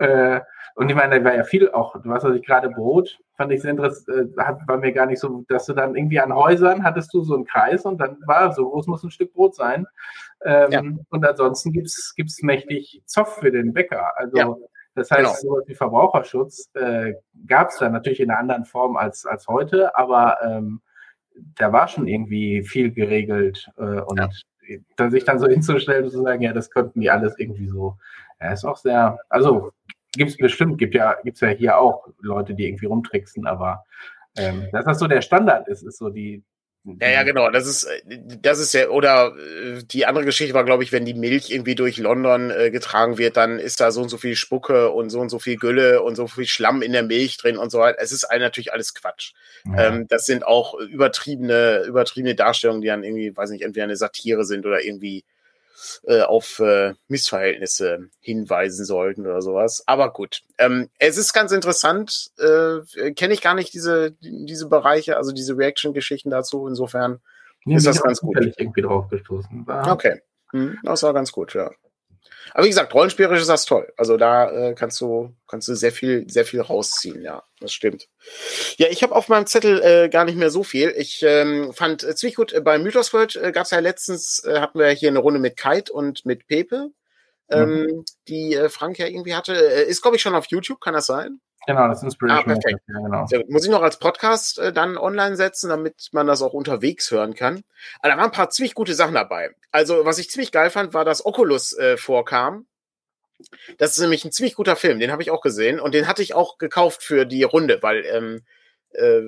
[0.00, 0.40] Äh,
[0.76, 3.52] und ich meine, da war ja viel auch, du weißt, was ich gerade Brot, fand
[3.52, 6.84] ich sehr interessant, äh, war mir gar nicht so, dass du dann irgendwie an Häusern
[6.84, 9.86] hattest du so einen Kreis und dann war so groß muss ein Stück Brot sein.
[10.42, 10.82] Ähm, ja.
[11.10, 14.16] Und ansonsten gibt es mächtig Zoff für den Bäcker.
[14.16, 14.56] Also ja.
[14.94, 15.54] das heißt, genau.
[15.54, 17.14] sowas wie Verbraucherschutz äh,
[17.46, 20.80] gab es da natürlich in einer anderen Form als, als heute, aber ähm,
[21.56, 24.28] da war schon irgendwie viel geregelt äh, und ja.
[24.96, 27.96] da sich dann so hinzustellen und zu sagen, ja, das könnten die alles irgendwie so,
[28.40, 29.72] ja, ist auch sehr, also
[30.12, 33.84] Gibt es bestimmt, gibt ja, gibt's ja hier auch Leute, die irgendwie rumtricksen, aber
[34.36, 36.42] ähm, dass das so der Standard ist, ist so die.
[37.00, 37.50] Ja, ja, genau.
[37.50, 37.86] Das ist,
[38.40, 41.74] das ist ja, oder äh, die andere Geschichte war, glaube ich, wenn die Milch irgendwie
[41.74, 45.20] durch London äh, getragen wird, dann ist da so und so viel Spucke und so
[45.20, 47.98] und so viel Gülle und so viel Schlamm in der Milch drin und so weiter.
[48.00, 49.34] Es ist natürlich alles Quatsch.
[49.66, 49.88] Ja.
[49.88, 54.44] Ähm, das sind auch übertriebene, übertriebene Darstellungen, die dann irgendwie, weiß nicht, entweder eine Satire
[54.44, 55.24] sind oder irgendwie
[56.04, 59.82] äh, auf äh, Missverhältnisse hinweisen sollten oder sowas.
[59.86, 62.30] Aber gut, ähm, es ist ganz interessant.
[62.38, 66.66] Äh, Kenne ich gar nicht diese, diese Bereiche, also diese Reaction-Geschichten dazu.
[66.66, 67.20] Insofern
[67.64, 68.36] nee, ist das ganz gut.
[68.56, 69.66] irgendwie drauf gestoßen.
[69.68, 70.20] Okay,
[70.50, 71.70] hm, das war ganz gut, ja.
[72.52, 73.92] Aber wie gesagt, rollenspielerisch ist das toll.
[73.96, 77.22] Also da äh, kannst du kannst du sehr viel sehr viel rausziehen.
[77.22, 78.08] Ja, das stimmt.
[78.76, 80.92] Ja, ich habe auf meinem Zettel äh, gar nicht mehr so viel.
[80.96, 84.44] Ich ähm, fand äh, ziemlich gut äh, bei Mythos World äh, gab es ja letztens
[84.44, 86.90] äh, hatten wir hier eine Runde mit Kite und mit Pepe,
[87.50, 88.04] ähm, mhm.
[88.28, 89.54] die äh, Frank ja irgendwie hatte.
[89.54, 90.80] Äh, ist glaube ich schon auf YouTube.
[90.80, 91.40] Kann das sein?
[91.66, 92.52] Genau, das Inspiration.
[92.52, 92.80] Ah, perfekt.
[92.88, 93.44] Ja, genau.
[93.48, 97.34] Muss ich noch als Podcast äh, dann online setzen, damit man das auch unterwegs hören
[97.34, 97.62] kann.
[98.00, 99.50] Aber da waren ein paar ziemlich gute Sachen dabei.
[99.70, 102.66] Also, was ich ziemlich geil fand, war, dass Oculus äh, vorkam.
[103.78, 106.22] Das ist nämlich ein ziemlich guter Film, den habe ich auch gesehen und den hatte
[106.22, 108.42] ich auch gekauft für die Runde, weil ähm,
[108.92, 109.22] äh,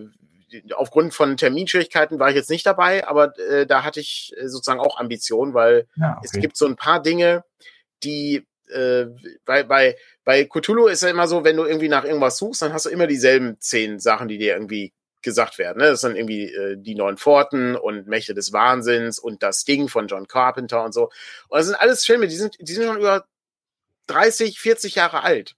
[0.74, 4.80] aufgrund von Terminschwierigkeiten war ich jetzt nicht dabei, aber äh, da hatte ich äh, sozusagen
[4.80, 6.20] auch Ambitionen, weil ja, okay.
[6.24, 7.44] es gibt so ein paar Dinge,
[8.04, 9.06] die äh,
[9.44, 12.72] bei, bei, bei Cthulhu ist ja immer so, wenn du irgendwie nach irgendwas suchst, dann
[12.72, 14.92] hast du immer dieselben zehn Sachen, die dir irgendwie
[15.22, 15.78] gesagt werden.
[15.78, 15.88] Ne?
[15.88, 20.08] Das sind irgendwie äh, die neuen Pforten und Mächte des Wahnsinns und das Ding von
[20.08, 21.04] John Carpenter und so.
[21.48, 23.24] Und das sind alles Filme, die sind, die sind schon über
[24.08, 25.54] 30, 40 Jahre alt.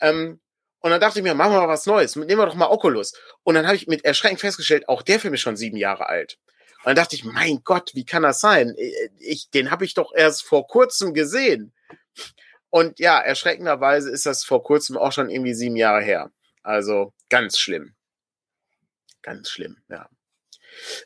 [0.00, 0.40] Ähm,
[0.80, 2.14] und dann dachte ich mir, machen wir mal was Neues.
[2.14, 3.14] Nehmen wir doch mal Oculus.
[3.42, 6.38] Und dann habe ich mit Erschrecken festgestellt, auch der Film ist schon sieben Jahre alt.
[6.78, 8.74] Und dann dachte ich, mein Gott, wie kann das sein?
[8.76, 11.72] Äh, ich, den habe ich doch erst vor kurzem gesehen.
[12.70, 16.30] Und ja, erschreckenderweise ist das vor kurzem auch schon irgendwie sieben Jahre her.
[16.62, 17.94] Also ganz schlimm.
[19.22, 20.08] Ganz schlimm, ja.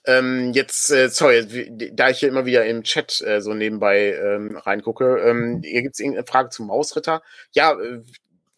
[0.04, 1.46] Ähm, jetzt, äh, sorry,
[1.92, 5.94] da ich hier immer wieder im Chat äh, so nebenbei ähm, reingucke, ähm, hier gibt
[5.94, 7.22] es irgendeine Frage zum Mausritter.
[7.52, 8.02] Ja, äh,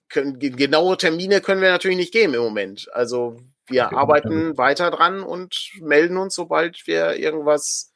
[0.08, 2.88] können, genaue Termine können wir natürlich nicht geben im Moment.
[2.92, 3.36] Also
[3.66, 7.92] wir okay, arbeiten weiter dran und melden uns, sobald wir irgendwas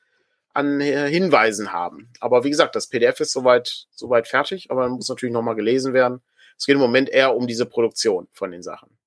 [0.58, 2.10] an Hinweisen haben.
[2.18, 6.20] Aber wie gesagt, das PDF ist soweit, soweit fertig, aber muss natürlich nochmal gelesen werden.
[6.58, 8.98] Es geht im Moment eher um diese Produktion von den Sachen.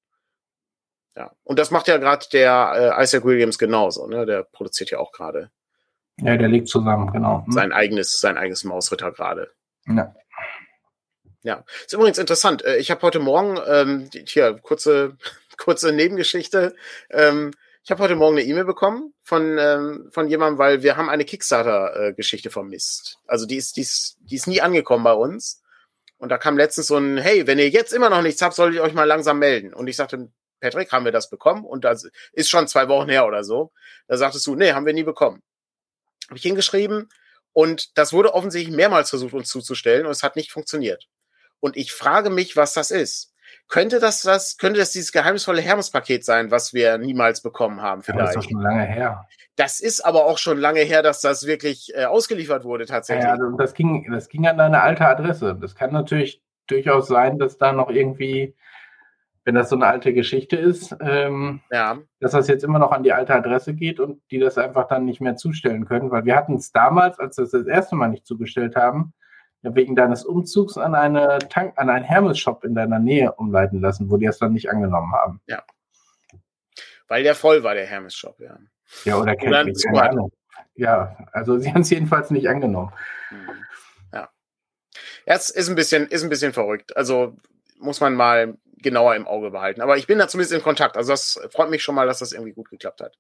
[1.18, 4.26] Ja, und das macht ja gerade der äh, Isaac Williams genauso, ne?
[4.26, 5.52] Der produziert ja auch gerade.
[6.22, 7.44] Ja, der legt zusammen, genau.
[7.46, 7.52] Hm.
[7.52, 9.52] Sein eigenes, sein eigenes Mausritter gerade.
[9.88, 10.16] Ja.
[11.44, 12.64] Ja, ist übrigens interessant.
[12.64, 15.18] Äh, ich habe heute Morgen, ähm, hier kurze,
[15.58, 16.76] kurze Nebengeschichte.
[17.10, 17.52] Ähm,
[17.84, 21.26] ich habe heute Morgen eine E-Mail bekommen von, ähm, von jemandem, weil wir haben eine
[21.26, 23.18] Kickstarter-Geschichte vermisst.
[23.26, 25.64] Also die ist, die, ist, die ist nie angekommen bei uns.
[26.18, 28.76] Und da kam letztens so ein, hey, wenn ihr jetzt immer noch nichts habt, solltet
[28.76, 29.74] ihr euch mal langsam melden.
[29.74, 30.30] Und ich sagte,
[30.60, 31.66] Patrick, haben wir das bekommen?
[31.66, 33.72] Und das ist schon zwei Wochen her oder so.
[34.08, 35.42] Da sagtest du, nee, haben wir nie bekommen.
[36.28, 37.10] Habe ich hingeschrieben
[37.52, 41.08] und das wurde offensichtlich mehrmals versucht, uns zuzustellen und es hat nicht funktioniert.
[41.60, 43.31] Und ich frage mich, was das ist
[43.72, 48.36] könnte das, das, könnte das dieses geheimnisvolle Hermes-Paket sein, was wir niemals bekommen haben, vielleicht?
[48.36, 49.26] Ja, das ist doch schon lange her.
[49.56, 53.26] Das ist aber auch schon lange her, dass das wirklich äh, ausgeliefert wurde, tatsächlich.
[53.26, 55.58] Ja, also das ging, das ging an deine alte Adresse.
[55.60, 58.56] Das kann natürlich durchaus sein, dass da noch irgendwie,
[59.46, 61.98] wenn das so eine alte Geschichte ist, ähm, ja.
[62.20, 65.06] dass das jetzt immer noch an die alte Adresse geht und die das einfach dann
[65.06, 68.10] nicht mehr zustellen können, weil wir hatten es damals, als wir es das erste Mal
[68.10, 69.14] nicht zugestellt haben,
[69.64, 74.18] wegen deines Umzugs an eine Tank, an einen Hermes-Shop in deiner Nähe umleiten lassen, wo
[74.18, 75.42] die es dann nicht angenommen haben.
[75.48, 75.64] Ja.
[77.08, 78.58] Weil der voll war, der Hermes-Shop, ja.
[79.06, 79.54] Ja, oder kennt
[79.84, 80.32] keine Ahnung.
[80.76, 82.92] Ja, also sie haben es jedenfalls nicht angenommen.
[83.30, 83.50] Mhm.
[84.14, 84.30] Ja.
[85.26, 86.96] Ja, es ist ein bisschen, ist ein bisschen verrückt.
[86.98, 87.38] Also
[87.80, 89.82] muss man mal genauer im Auge behalten.
[89.82, 90.98] Aber ich bin da zumindest in Kontakt.
[90.98, 93.18] Also das freut mich schon mal, dass das irgendwie gut geklappt hat.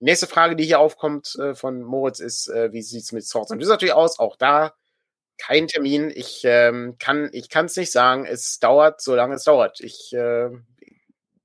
[0.00, 3.52] Nächste Frage, die hier aufkommt äh, von Moritz, ist, äh, wie sieht es mit Swords
[3.52, 4.18] and Wizardry aus?
[4.18, 4.72] Auch da
[5.38, 6.10] kein Termin.
[6.14, 8.24] Ich ähm, kann ich kann es nicht sagen.
[8.24, 9.80] Es dauert, solange es dauert.
[9.80, 10.50] Ich äh,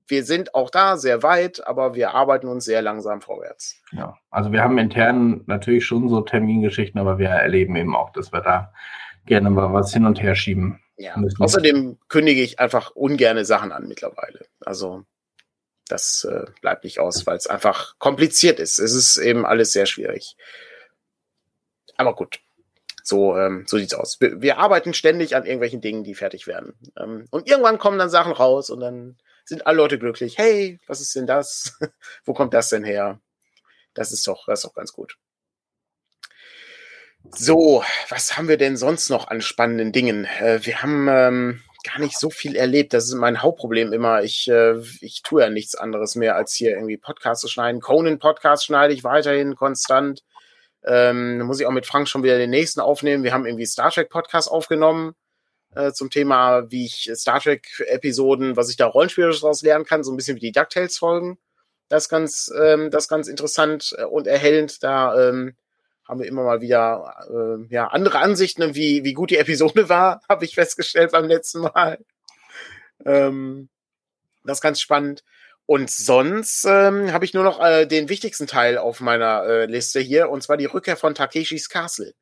[0.08, 3.76] wir sind auch da sehr weit, aber wir arbeiten uns sehr langsam vorwärts.
[3.92, 8.32] Ja, also wir haben intern natürlich schon so Termingeschichten, aber wir erleben eben auch, dass
[8.32, 8.72] wir da
[9.26, 10.80] gerne mal was hin und her schieben.
[10.96, 11.16] Ja.
[11.16, 11.40] Müssen.
[11.42, 14.46] Außerdem kündige ich einfach ungerne Sachen an mittlerweile.
[14.64, 15.04] Also
[15.86, 18.78] das äh, bleibt nicht aus, weil es einfach kompliziert ist.
[18.78, 20.36] Es ist eben alles sehr schwierig.
[21.96, 22.40] Aber gut,
[23.08, 24.20] so, ähm, so sieht's aus.
[24.20, 26.74] Wir, wir, arbeiten ständig an irgendwelchen Dingen, die fertig werden.
[26.98, 30.36] Ähm, und irgendwann kommen dann Sachen raus und dann sind alle Leute glücklich.
[30.38, 31.78] Hey, was ist denn das?
[32.24, 33.20] Wo kommt das denn her?
[33.94, 35.16] Das ist doch, das ist doch ganz gut.
[37.30, 40.26] So, was haben wir denn sonst noch an spannenden Dingen?
[40.40, 42.92] Äh, wir haben ähm, gar nicht so viel erlebt.
[42.92, 44.22] Das ist mein Hauptproblem immer.
[44.22, 47.80] Ich, äh, ich tue ja nichts anderes mehr, als hier irgendwie Podcasts zu schneiden.
[47.80, 50.22] Conan-Podcast schneide ich weiterhin konstant.
[50.84, 53.24] Ähm, muss ich auch mit Frank schon wieder den nächsten aufnehmen.
[53.24, 55.14] Wir haben irgendwie Star Trek Podcast aufgenommen
[55.74, 60.04] äh, zum Thema, wie ich Star Trek Episoden, was ich da rollenspielerisch daraus lernen kann,
[60.04, 61.38] so ein bisschen wie die DuckTales Folgen.
[61.88, 64.82] Das ist ganz, ähm, das ganz interessant äh, und erhellend.
[64.82, 65.56] Da ähm,
[66.06, 70.22] haben wir immer mal wieder äh, ja andere Ansichten, wie wie gut die Episode war,
[70.28, 71.98] habe ich festgestellt beim letzten Mal.
[73.04, 73.68] Ähm,
[74.44, 75.22] das ist ganz spannend.
[75.70, 80.00] Und sonst ähm, habe ich nur noch äh, den wichtigsten Teil auf meiner äh, Liste
[80.00, 82.14] hier, und zwar die Rückkehr von Takeshis Castle.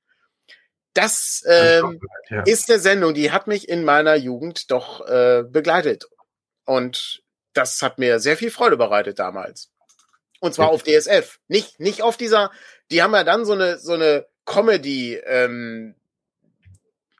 [0.94, 2.42] Das ähm, ja.
[2.42, 6.08] ist eine Sendung, die hat mich in meiner Jugend doch äh, begleitet.
[6.64, 7.22] Und
[7.52, 9.70] das hat mir sehr viel Freude bereitet damals.
[10.40, 10.72] Und zwar ja.
[10.72, 11.38] auf DSF.
[11.46, 12.50] Nicht, nicht auf dieser,
[12.90, 15.94] die haben ja dann so eine, so eine Comedy, ähm,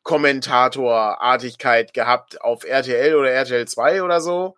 [0.03, 4.57] Kommentatorartigkeit gehabt auf RTL oder RTL 2 oder so.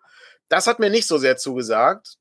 [0.49, 2.17] Das hat mir nicht so sehr zugesagt,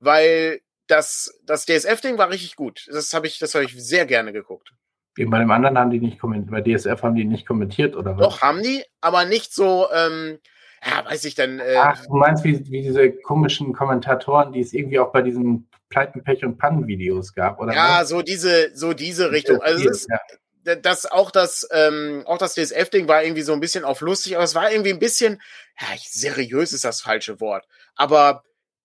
[0.00, 2.86] weil das, das DSF-Ding war richtig gut.
[2.92, 4.72] Das habe ich, das habe ich sehr gerne geguckt.
[5.14, 8.16] Wie bei dem anderen haben die nicht kommentiert, bei DSF haben die nicht kommentiert, oder
[8.16, 8.26] was?
[8.26, 10.38] Doch, haben die, aber nicht so, ähm,
[10.84, 11.60] ja, weiß ich dann.
[11.60, 15.68] Äh, Ach, du meinst wie, wie diese komischen Kommentatoren, die es irgendwie auch bei diesen
[15.88, 17.72] Pleiten, Pech und Pannen-Videos gab, oder?
[17.72, 18.08] Ja, was?
[18.08, 19.62] so diese, so diese Richtung.
[19.62, 20.18] Also es ist, ja.
[20.64, 24.44] Das auch das, ähm, auch das DSF-Ding war irgendwie so ein bisschen auf lustig, aber
[24.44, 25.40] es war irgendwie ein bisschen,
[25.80, 28.42] ja, seriös ist das falsche Wort, aber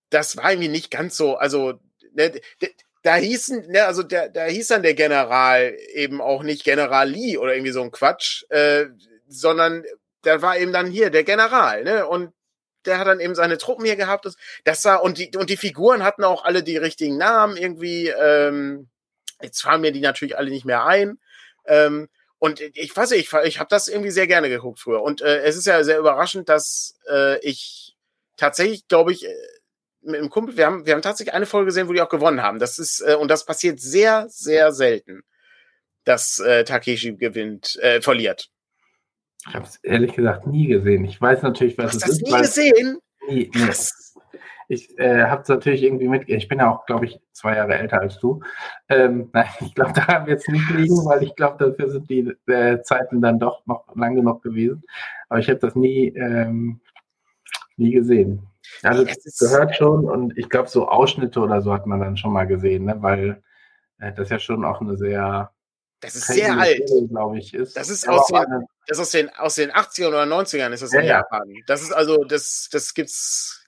[0.10, 1.80] das war irgendwie nicht ganz so, also
[2.14, 2.34] ne,
[3.04, 7.38] da hießen, ne, also der, da hieß dann der General eben auch nicht General Lee
[7.38, 8.88] oder irgendwie so ein Quatsch, äh,
[9.28, 9.84] sondern
[10.24, 12.06] da war eben dann hier der General, ne?
[12.06, 12.34] Und
[12.86, 14.26] der hat dann eben seine Truppen hier gehabt.
[14.26, 18.08] Das, das war, und die, und die Figuren hatten auch alle die richtigen Namen irgendwie.
[18.08, 18.90] Ähm,
[19.42, 21.20] jetzt fallen mir die natürlich alle nicht mehr ein.
[21.70, 22.10] Ähm,
[22.40, 25.02] und ich weiß nicht, ich, ich habe das irgendwie sehr gerne geguckt früher.
[25.02, 27.96] Und äh, es ist ja sehr überraschend, dass äh, ich
[28.38, 29.34] tatsächlich, glaube ich, äh,
[30.02, 32.42] mit einem Kumpel, wir haben, wir haben tatsächlich eine Folge gesehen, wo die auch gewonnen
[32.42, 32.60] haben.
[32.60, 35.24] Das ist, äh, und das passiert sehr, sehr selten,
[36.06, 38.50] dass äh, Takeshi gewinnt, äh, verliert.
[39.48, 41.06] Ich habe es ehrlich gesagt nie gesehen.
[41.06, 42.04] Ich weiß natürlich, was es ist.
[42.04, 43.00] Hast du nie gesehen?
[43.28, 43.62] Nie, nie.
[44.72, 46.30] Ich äh, habe es natürlich irgendwie mit.
[46.30, 48.42] Ich bin ja auch, glaube ich, zwei Jahre älter als du.
[48.88, 52.36] Ähm, nein, ich glaube, daran wird es nicht liegen, weil ich glaube, dafür sind die
[52.48, 54.84] äh, Zeiten dann doch noch lang genug gewesen.
[55.28, 56.80] Aber ich habe das nie, ähm,
[57.78, 58.48] nie gesehen.
[58.84, 62.32] Also das gehört schon und ich glaube, so Ausschnitte oder so hat man dann schon
[62.32, 62.96] mal gesehen, ne?
[63.00, 63.42] weil
[64.00, 65.52] äh, das ja schon auch eine sehr
[66.02, 67.54] das ist sehr alt, glaube ich.
[67.54, 67.76] Ist.
[67.76, 71.02] Das ist aus den, das aus den, aus den 80ern oder 90ern ist das ja,
[71.02, 71.50] in Japan.
[71.50, 71.62] Ja.
[71.68, 73.68] Das ist also, das, das gibt's,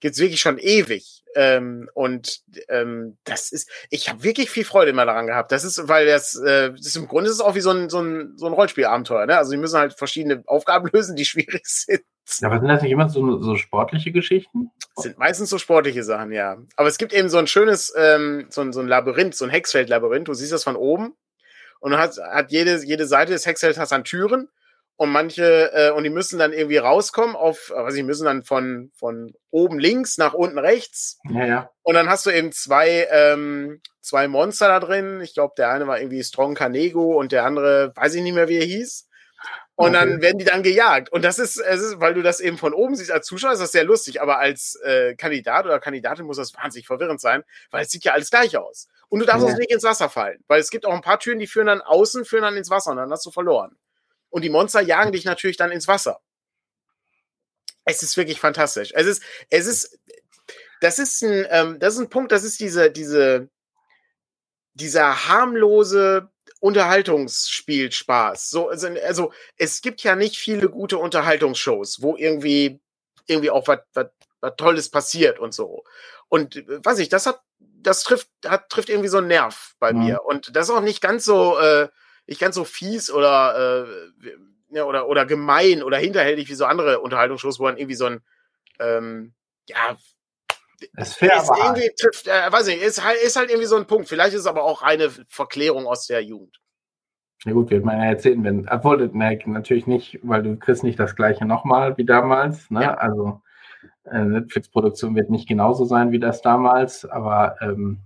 [0.00, 1.22] gibt's wirklich schon ewig.
[1.36, 5.52] Ähm, und ähm, das ist, ich habe wirklich viel Freude immer daran gehabt.
[5.52, 7.88] Das ist, weil das, äh, das ist im Grunde ist es auch wie so ein,
[7.88, 9.26] so ein, so ein Rollenspielabenteuer.
[9.26, 9.38] Ne?
[9.38, 12.02] Also die müssen halt verschiedene Aufgaben lösen, die schwierig sind.
[12.42, 14.70] Aber sind das nicht immer so, so sportliche Geschichten?
[14.94, 16.58] Das sind meistens so sportliche Sachen, ja.
[16.76, 19.50] Aber es gibt eben so ein schönes, ähm, so, ein, so ein Labyrinth, so ein
[19.50, 20.28] Hexfeld-Labyrinth.
[20.28, 21.14] Du siehst das von oben
[21.80, 24.48] und hat, hat jede, jede Seite des Hexfelds hat dann Türen
[25.00, 28.92] und manche, äh, und die müssen dann irgendwie rauskommen auf, also sie müssen dann von,
[28.94, 31.18] von oben links nach unten rechts.
[31.30, 31.70] Ja, ja.
[31.80, 35.22] Und dann hast du eben zwei, ähm, zwei Monster da drin.
[35.22, 38.48] Ich glaube, der eine war irgendwie Strong Canego und der andere, weiß ich nicht mehr,
[38.48, 39.08] wie er hieß.
[39.74, 39.98] Und okay.
[40.00, 41.10] dann werden die dann gejagt.
[41.10, 43.62] Und das ist, es ist, weil du das eben von oben siehst als Zuschauer, ist
[43.62, 44.20] das sehr lustig.
[44.20, 48.12] Aber als äh, Kandidat oder Kandidatin muss das wahnsinnig verwirrend sein, weil es sieht ja
[48.12, 48.86] alles gleich aus.
[49.08, 49.54] Und du darfst ja.
[49.54, 51.80] auch nicht ins Wasser fallen, weil es gibt auch ein paar Türen, die führen dann
[51.80, 53.78] außen, führen dann ins Wasser und dann hast du verloren
[54.30, 56.20] und die Monster jagen dich natürlich dann ins Wasser.
[57.84, 58.92] Es ist wirklich fantastisch.
[58.94, 59.98] Es ist, es ist,
[60.80, 63.48] das ist ein, ähm, das ist ein Punkt, das ist diese, diese,
[64.74, 68.50] dieser harmlose Unterhaltungsspielspaß.
[68.50, 72.80] So, also, also es gibt ja nicht viele gute Unterhaltungsshows, wo irgendwie,
[73.26, 74.06] irgendwie auch was, was,
[74.40, 75.84] was Tolles passiert und so.
[76.28, 79.92] Und äh, weiß ich, das hat, das trifft, hat, trifft irgendwie so einen Nerv bei
[79.92, 80.04] mhm.
[80.04, 80.24] mir.
[80.24, 81.88] Und das ist auch nicht ganz so, äh,
[82.30, 84.30] nicht ganz so fies oder, äh,
[84.70, 88.20] ja, oder, oder gemein oder hinterhältig wie so andere Unterhaltungsshows, wo dann irgendwie so ein,
[88.78, 89.34] ähm,
[89.66, 89.96] ja,
[90.96, 91.98] ist fair, ist irgendwie halt.
[91.98, 94.08] trifft, äh, weiß nicht, ist halt, ist halt irgendwie so ein Punkt.
[94.08, 96.58] Vielleicht ist es aber auch eine Verklärung aus der Jugend.
[97.44, 100.98] Ja gut, wird man ja erzählen, wenn, obwohl, ne, natürlich nicht, weil du kriegst nicht
[100.98, 102.82] das gleiche nochmal wie damals, ne?
[102.82, 102.94] Ja.
[102.94, 103.40] Also
[104.04, 108.00] äh, Netflix-Produktion wird nicht genauso sein wie das damals, aber ähm,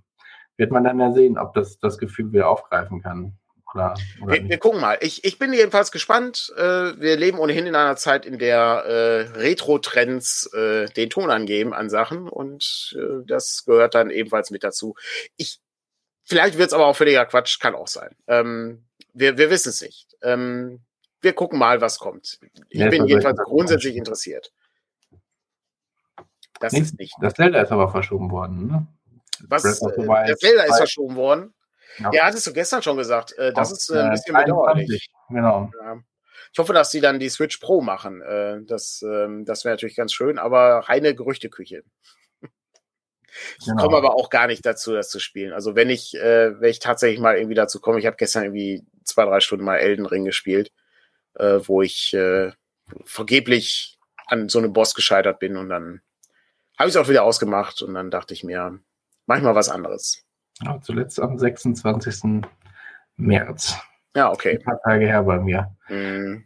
[0.57, 3.37] wird man dann ja sehen, ob das das Gefühl wieder aufgreifen kann.
[3.75, 4.99] Oder, oder wir, wir, gucken mal.
[5.01, 6.53] Ich, ich bin jedenfalls gespannt.
[6.57, 6.63] Äh,
[7.01, 11.91] wir leben ohnehin in einer Zeit, in der äh, Retro-Trends äh, den Ton angeben an
[11.91, 14.95] Sachen und äh, das gehört dann ebenfalls mit dazu.
[15.37, 15.61] Ich,
[16.23, 18.15] vielleicht wird es aber auch völliger Quatsch, kann auch sein.
[18.29, 20.17] Ähm, wir wir wissen es nicht.
[20.23, 20.81] Ähm,
[21.21, 22.39] wir gucken mal, was kommt.
[22.69, 24.53] Ich ja, bin jedenfalls grundsätzlich interessiert.
[26.61, 27.15] Das nee, ist nicht.
[27.21, 28.87] Das Zelda ist aber verschoben worden, ne?
[29.49, 29.63] Was?
[29.63, 31.55] Der Zelda ist verschoben worden.
[31.99, 33.37] Ja, ja hattest du gestern schon gesagt.
[33.39, 35.11] Äh, das Auf, ist äh, ein bisschen bedauerlich.
[35.29, 35.71] Genau.
[35.83, 36.01] Ja.
[36.53, 38.21] Ich hoffe, dass sie dann die Switch Pro machen.
[38.23, 41.83] Äh, das ähm, das wäre natürlich ganz schön, aber reine Gerüchteküche.
[43.59, 43.83] Ich genau.
[43.83, 45.53] komme aber auch gar nicht dazu, das zu spielen.
[45.53, 48.85] Also wenn ich, äh, wenn ich tatsächlich mal irgendwie dazu komme, ich habe gestern irgendwie
[49.05, 50.71] zwei, drei Stunden mal Elden Ring gespielt,
[51.35, 52.53] äh, wo ich äh,
[53.05, 56.01] vergeblich an so einem Boss gescheitert bin und dann
[56.79, 58.81] habe ich es auch wieder ausgemacht und dann dachte ich mir,
[59.27, 60.24] mach ich mal was anderes.
[60.63, 62.43] Ja, zuletzt am 26.
[63.17, 63.77] März.
[64.15, 64.59] Ja, okay.
[64.59, 65.75] Ein paar Tage her bei mir.
[65.89, 66.45] Mhm.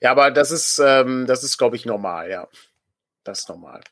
[0.00, 2.48] Ja, aber das ist, ähm, das ist, glaube ich, normal, ja.
[3.24, 3.82] Das ist normal.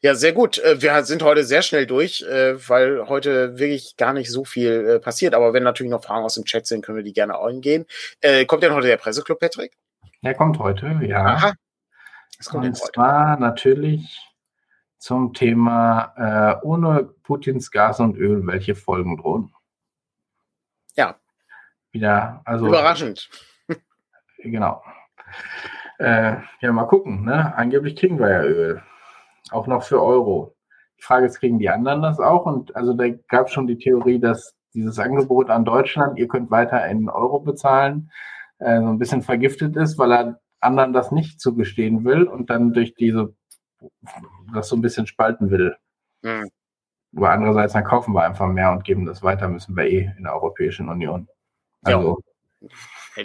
[0.00, 0.58] Ja, sehr gut.
[0.58, 4.88] Äh, wir sind heute sehr schnell durch, äh, weil heute wirklich gar nicht so viel
[4.88, 5.34] äh, passiert.
[5.34, 7.86] Aber wenn natürlich noch Fragen aus dem Chat sind, können wir die gerne eingehen.
[8.46, 9.72] Kommt denn heute der Presseclub, Patrick?
[10.22, 11.24] Der kommt heute, ja.
[11.24, 11.52] Aha.
[12.38, 14.18] Das kommt Und zwar natürlich
[15.06, 19.54] zum Thema äh, ohne Putins Gas und Öl, welche Folgen drohen.
[20.96, 21.14] Ja.
[21.92, 22.66] Wieder, also.
[22.66, 23.30] Überraschend.
[24.38, 24.82] Genau.
[25.98, 27.56] Äh, ja, mal gucken, ne?
[27.56, 28.82] Angeblich kriegen wir ja Öl.
[29.50, 30.54] Auch noch für Euro.
[30.98, 32.44] Die Frage ist, kriegen die anderen das auch?
[32.44, 36.50] Und also da gab es schon die Theorie, dass dieses Angebot an Deutschland, ihr könnt
[36.50, 38.10] weiter in Euro bezahlen,
[38.58, 42.72] äh, so ein bisschen vergiftet ist, weil er anderen das nicht zugestehen will und dann
[42.72, 43.34] durch diese
[44.54, 45.76] das so ein bisschen spalten will.
[46.22, 46.50] Mhm.
[47.16, 50.24] Aber andererseits, dann kaufen wir einfach mehr und geben das weiter, müssen wir eh in
[50.24, 51.28] der Europäischen Union.
[51.82, 52.20] Also,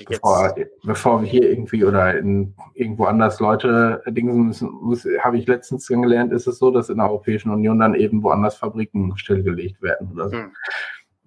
[0.07, 5.47] bevor, bevor, wir hier irgendwie oder in, irgendwo anders Leute dingsen müssen, muss, habe ich
[5.47, 9.81] letztens gelernt, ist es so, dass in der Europäischen Union dann eben woanders Fabriken stillgelegt
[9.81, 10.35] werden oder so.
[10.37, 10.51] Mhm.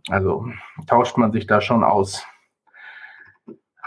[0.09, 0.47] Also
[0.87, 2.25] tauscht man sich da schon aus.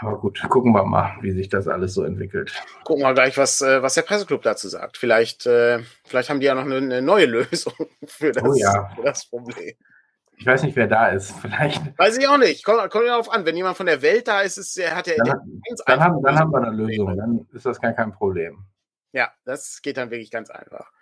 [0.00, 2.52] Aber gut, gucken wir mal, wie sich das alles so entwickelt.
[2.84, 4.96] Gucken wir gleich, was, äh, was der Presseclub dazu sagt.
[4.96, 7.74] Vielleicht, äh, vielleicht haben die ja noch eine, neue Lösung
[8.06, 8.90] für das, oh ja.
[8.94, 9.74] für das Problem.
[10.36, 11.32] Ich weiß nicht, wer da ist.
[11.40, 11.98] Vielleicht.
[11.98, 12.64] Weiß ich auch nicht.
[12.64, 13.44] Kommt, kommt darauf an.
[13.44, 15.16] Wenn jemand von der Welt da ist, ist er hat ja.
[15.16, 15.40] Dann,
[15.86, 17.16] dann, haben, dann haben wir eine Lösung.
[17.16, 18.64] Dann ist das gar kein Problem.
[19.10, 20.92] Ja, das geht dann wirklich ganz einfach.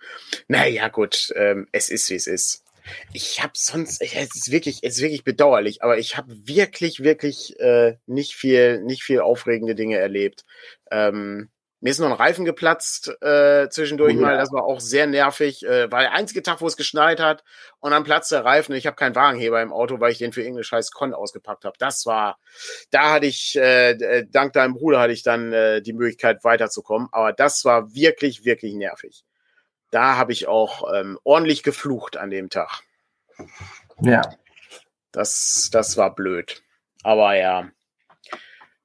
[0.48, 1.30] Naja, gut.
[1.34, 2.64] Ähm, es ist, wie es ist.
[3.12, 7.58] Ich habe sonst, es ist wirklich, es ist wirklich bedauerlich, aber ich habe wirklich, wirklich
[7.60, 10.44] äh, nicht viel, nicht viel aufregende Dinge erlebt.
[10.90, 14.26] Ähm, mir ist noch ein Reifen geplatzt äh, zwischendurch oh, ja.
[14.26, 14.36] mal.
[14.38, 15.64] Das war auch sehr nervig.
[15.64, 17.44] Äh, war der einzige Tag, wo es geschneit hat.
[17.80, 18.74] Und dann platzt der Reifen.
[18.74, 21.76] Ich habe keinen Wagenheber im Auto, weil ich den für irgendeine scheiß Con ausgepackt habe.
[21.78, 22.38] Das war,
[22.90, 27.08] da hatte ich, äh, äh, dank deinem Bruder hatte ich dann äh, die Möglichkeit weiterzukommen.
[27.12, 29.24] Aber das war wirklich, wirklich nervig
[29.90, 32.82] da habe ich auch ähm, ordentlich geflucht an dem Tag.
[34.00, 34.22] Ja.
[35.12, 36.62] Das, das war blöd.
[37.02, 37.70] Aber ja,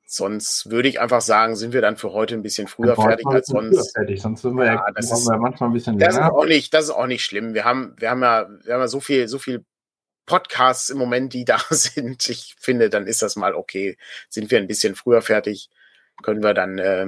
[0.06, 3.48] sonst würde ich einfach sagen, sind wir dann für heute ein bisschen früher fertig als
[3.48, 3.94] sonst.
[3.94, 4.22] Fertig.
[4.22, 6.28] Sonst sind wir ja, ja das ist, wir manchmal ein bisschen das länger.
[6.28, 7.54] Ist auch nicht, das ist auch nicht schlimm.
[7.54, 9.66] Wir haben, wir haben ja, wir haben ja so viel, so viel
[10.26, 12.28] Podcasts im Moment, die da sind.
[12.30, 13.98] Ich finde, dann ist das mal okay.
[14.30, 15.70] Sind wir ein bisschen früher fertig.
[16.22, 17.08] Können wir dann äh,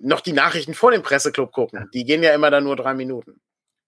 [0.00, 1.88] noch die Nachrichten vor dem Presseclub gucken.
[1.94, 3.40] Die gehen ja immer dann nur drei Minuten.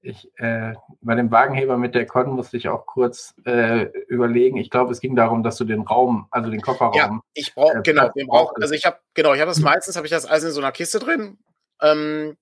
[0.05, 4.57] Ich, äh, bei dem Wagenheber mit der Con musste ich auch kurz äh, überlegen.
[4.57, 6.95] Ich glaube, es ging darum, dass du den Raum, also den Kofferraum.
[6.97, 9.95] Ja, ich brauche, äh, genau, den brauch, also ich habe, genau, ich habe das meistens,
[9.95, 11.39] habe ich das alles in so einer Kiste drin.
[11.81, 12.37] Ähm,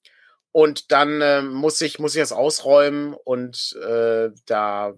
[0.53, 4.95] und dann äh, muss ich, muss ich das ausräumen und äh, da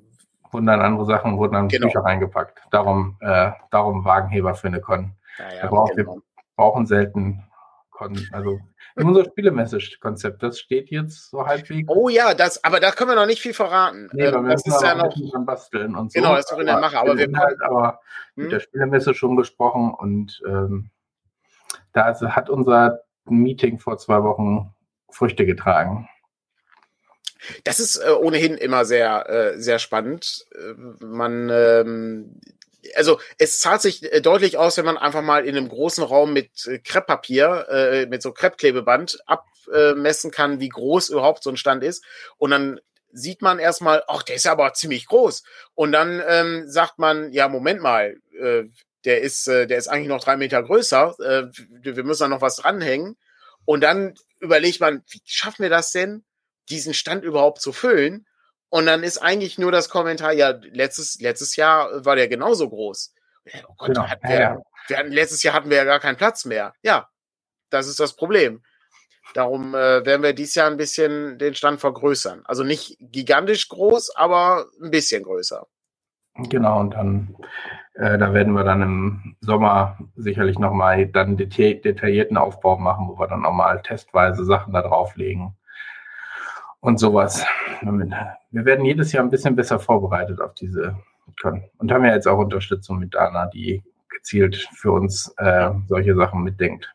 [0.52, 1.88] wurden dann andere Sachen, wurden dann genau.
[1.88, 2.60] Bücher reingepackt.
[2.70, 5.16] Darum, äh, darum Wagenheber für eine Con.
[5.38, 6.18] Ja, ja, brauchen, genau.
[6.56, 7.44] Brauchen selten
[8.32, 8.60] also
[8.96, 11.88] in unser Spielemesse-Konzept, das steht jetzt so halbwegs.
[11.88, 14.08] Oh ja, das, aber da können wir noch nicht viel verraten.
[14.12, 16.20] Nee, ähm, das ist ja noch dran basteln und so.
[16.20, 18.00] Genau, das ist doch in der Mache, aber wir halt aber
[18.34, 18.44] hm?
[18.44, 20.90] mit der Spielemesse schon gesprochen und ähm,
[21.92, 24.74] da hat unser Meeting vor zwei Wochen
[25.10, 26.08] Früchte getragen.
[27.64, 30.46] Das ist äh, ohnehin immer sehr, äh, sehr spannend.
[30.54, 32.40] Äh, man, ähm,
[32.94, 36.32] also es zahlt sich äh, deutlich aus, wenn man einfach mal in einem großen Raum
[36.32, 41.84] mit äh, Krepppapier, äh, mit so Kreppklebeband abmessen kann, wie groß überhaupt so ein Stand
[41.84, 42.04] ist.
[42.38, 42.80] Und dann
[43.12, 45.42] sieht man erstmal, ach, der ist ja aber ziemlich groß.
[45.74, 48.64] Und dann ähm, sagt man, ja, Moment mal, äh,
[49.04, 51.14] der ist, äh, der ist eigentlich noch drei Meter größer.
[51.20, 51.44] Äh,
[51.82, 53.16] wir müssen da noch was dranhängen.
[53.64, 56.24] Und dann überlegt man, wie schaffen wir das denn,
[56.68, 58.26] diesen Stand überhaupt zu füllen?
[58.72, 63.14] Und dann ist eigentlich nur das Kommentar, ja, letztes, letztes Jahr war der genauso groß.
[63.68, 64.06] Oh Gott, genau.
[64.22, 64.56] wir, ja,
[64.96, 66.72] hatten, letztes Jahr hatten wir ja gar keinen Platz mehr.
[66.80, 67.10] Ja,
[67.68, 68.62] das ist das Problem.
[69.34, 72.44] Darum äh, werden wir dieses Jahr ein bisschen den Stand vergrößern.
[72.46, 75.66] Also nicht gigantisch groß, aber ein bisschen größer.
[76.36, 77.36] Genau, und dann,
[77.92, 83.18] äh, da werden wir dann im Sommer sicherlich nochmal dann deta detaillierten Aufbau machen, wo
[83.18, 85.58] wir dann nochmal testweise Sachen da drauflegen
[86.82, 87.46] und sowas.
[87.80, 90.96] Wir werden jedes Jahr ein bisschen besser vorbereitet auf diese
[91.40, 91.64] können.
[91.78, 96.42] Und haben ja jetzt auch Unterstützung mit Dana, die gezielt für uns äh, solche Sachen
[96.42, 96.92] mitdenkt.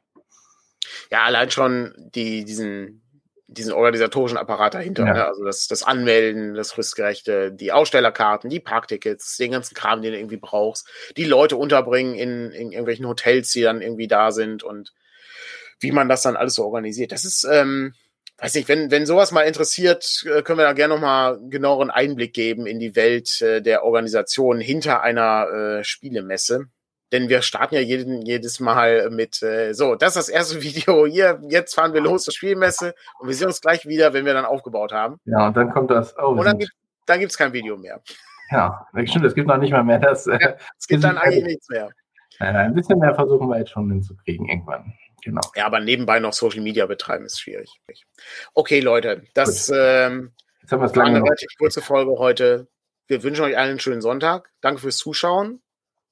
[1.09, 3.01] Ja, allein schon die, diesen,
[3.47, 5.05] diesen organisatorischen Apparat dahinter.
[5.05, 5.13] Ja.
[5.13, 5.25] Ne?
[5.25, 10.19] Also das, das Anmelden, das fristgerechte, die Ausstellerkarten, die Parktickets, den ganzen Kram, den du
[10.19, 14.93] irgendwie brauchst, die Leute unterbringen in, in irgendwelchen Hotels, die dann irgendwie da sind und
[15.79, 17.11] wie man das dann alles so organisiert.
[17.11, 17.93] Das ist, ähm,
[18.39, 22.33] weiß nicht, wenn, wenn sowas mal interessiert, äh, können wir da gerne nochmal genaueren Einblick
[22.33, 26.67] geben in die Welt äh, der Organisation hinter einer äh, Spielemesse.
[27.11, 31.05] Denn wir starten ja jeden, jedes Mal mit, äh, so, das ist das erste Video
[31.05, 34.33] hier, jetzt fahren wir los zur Spielmesse und wir sehen uns gleich wieder, wenn wir
[34.33, 35.19] dann aufgebaut haben.
[35.25, 36.71] Ja, und dann kommt das, oh, Und dann gibt
[37.07, 38.01] dann gibt's kein Video mehr.
[38.51, 40.25] Ja, stimmt, es gibt noch nicht mal mehr das.
[40.25, 41.89] Ja, es gibt dann eigentlich nichts mehr.
[42.39, 44.93] Ein bisschen mehr versuchen wir jetzt schon hinzukriegen irgendwann.
[45.27, 45.41] Genau.
[45.55, 47.69] Ja, aber nebenbei noch Social Media betreiben ist schwierig.
[48.53, 52.69] Okay, Leute, das ähm, Jetzt haben war eine relativ kurze Folge heute.
[53.07, 54.49] Wir wünschen euch allen einen schönen Sonntag.
[54.61, 55.61] Danke fürs Zuschauen.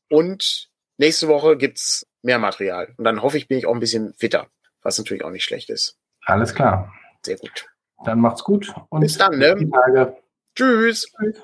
[0.09, 2.93] Und nächste Woche gibt es mehr Material.
[2.97, 4.47] Und dann hoffe ich, bin ich auch ein bisschen fitter,
[4.81, 5.97] was natürlich auch nicht schlecht ist.
[6.25, 6.93] Alles klar.
[7.25, 7.67] Sehr gut.
[8.03, 9.55] Dann macht's gut und bis dann, ne?
[10.55, 11.09] Tschüss.
[11.17, 11.41] Tschüss.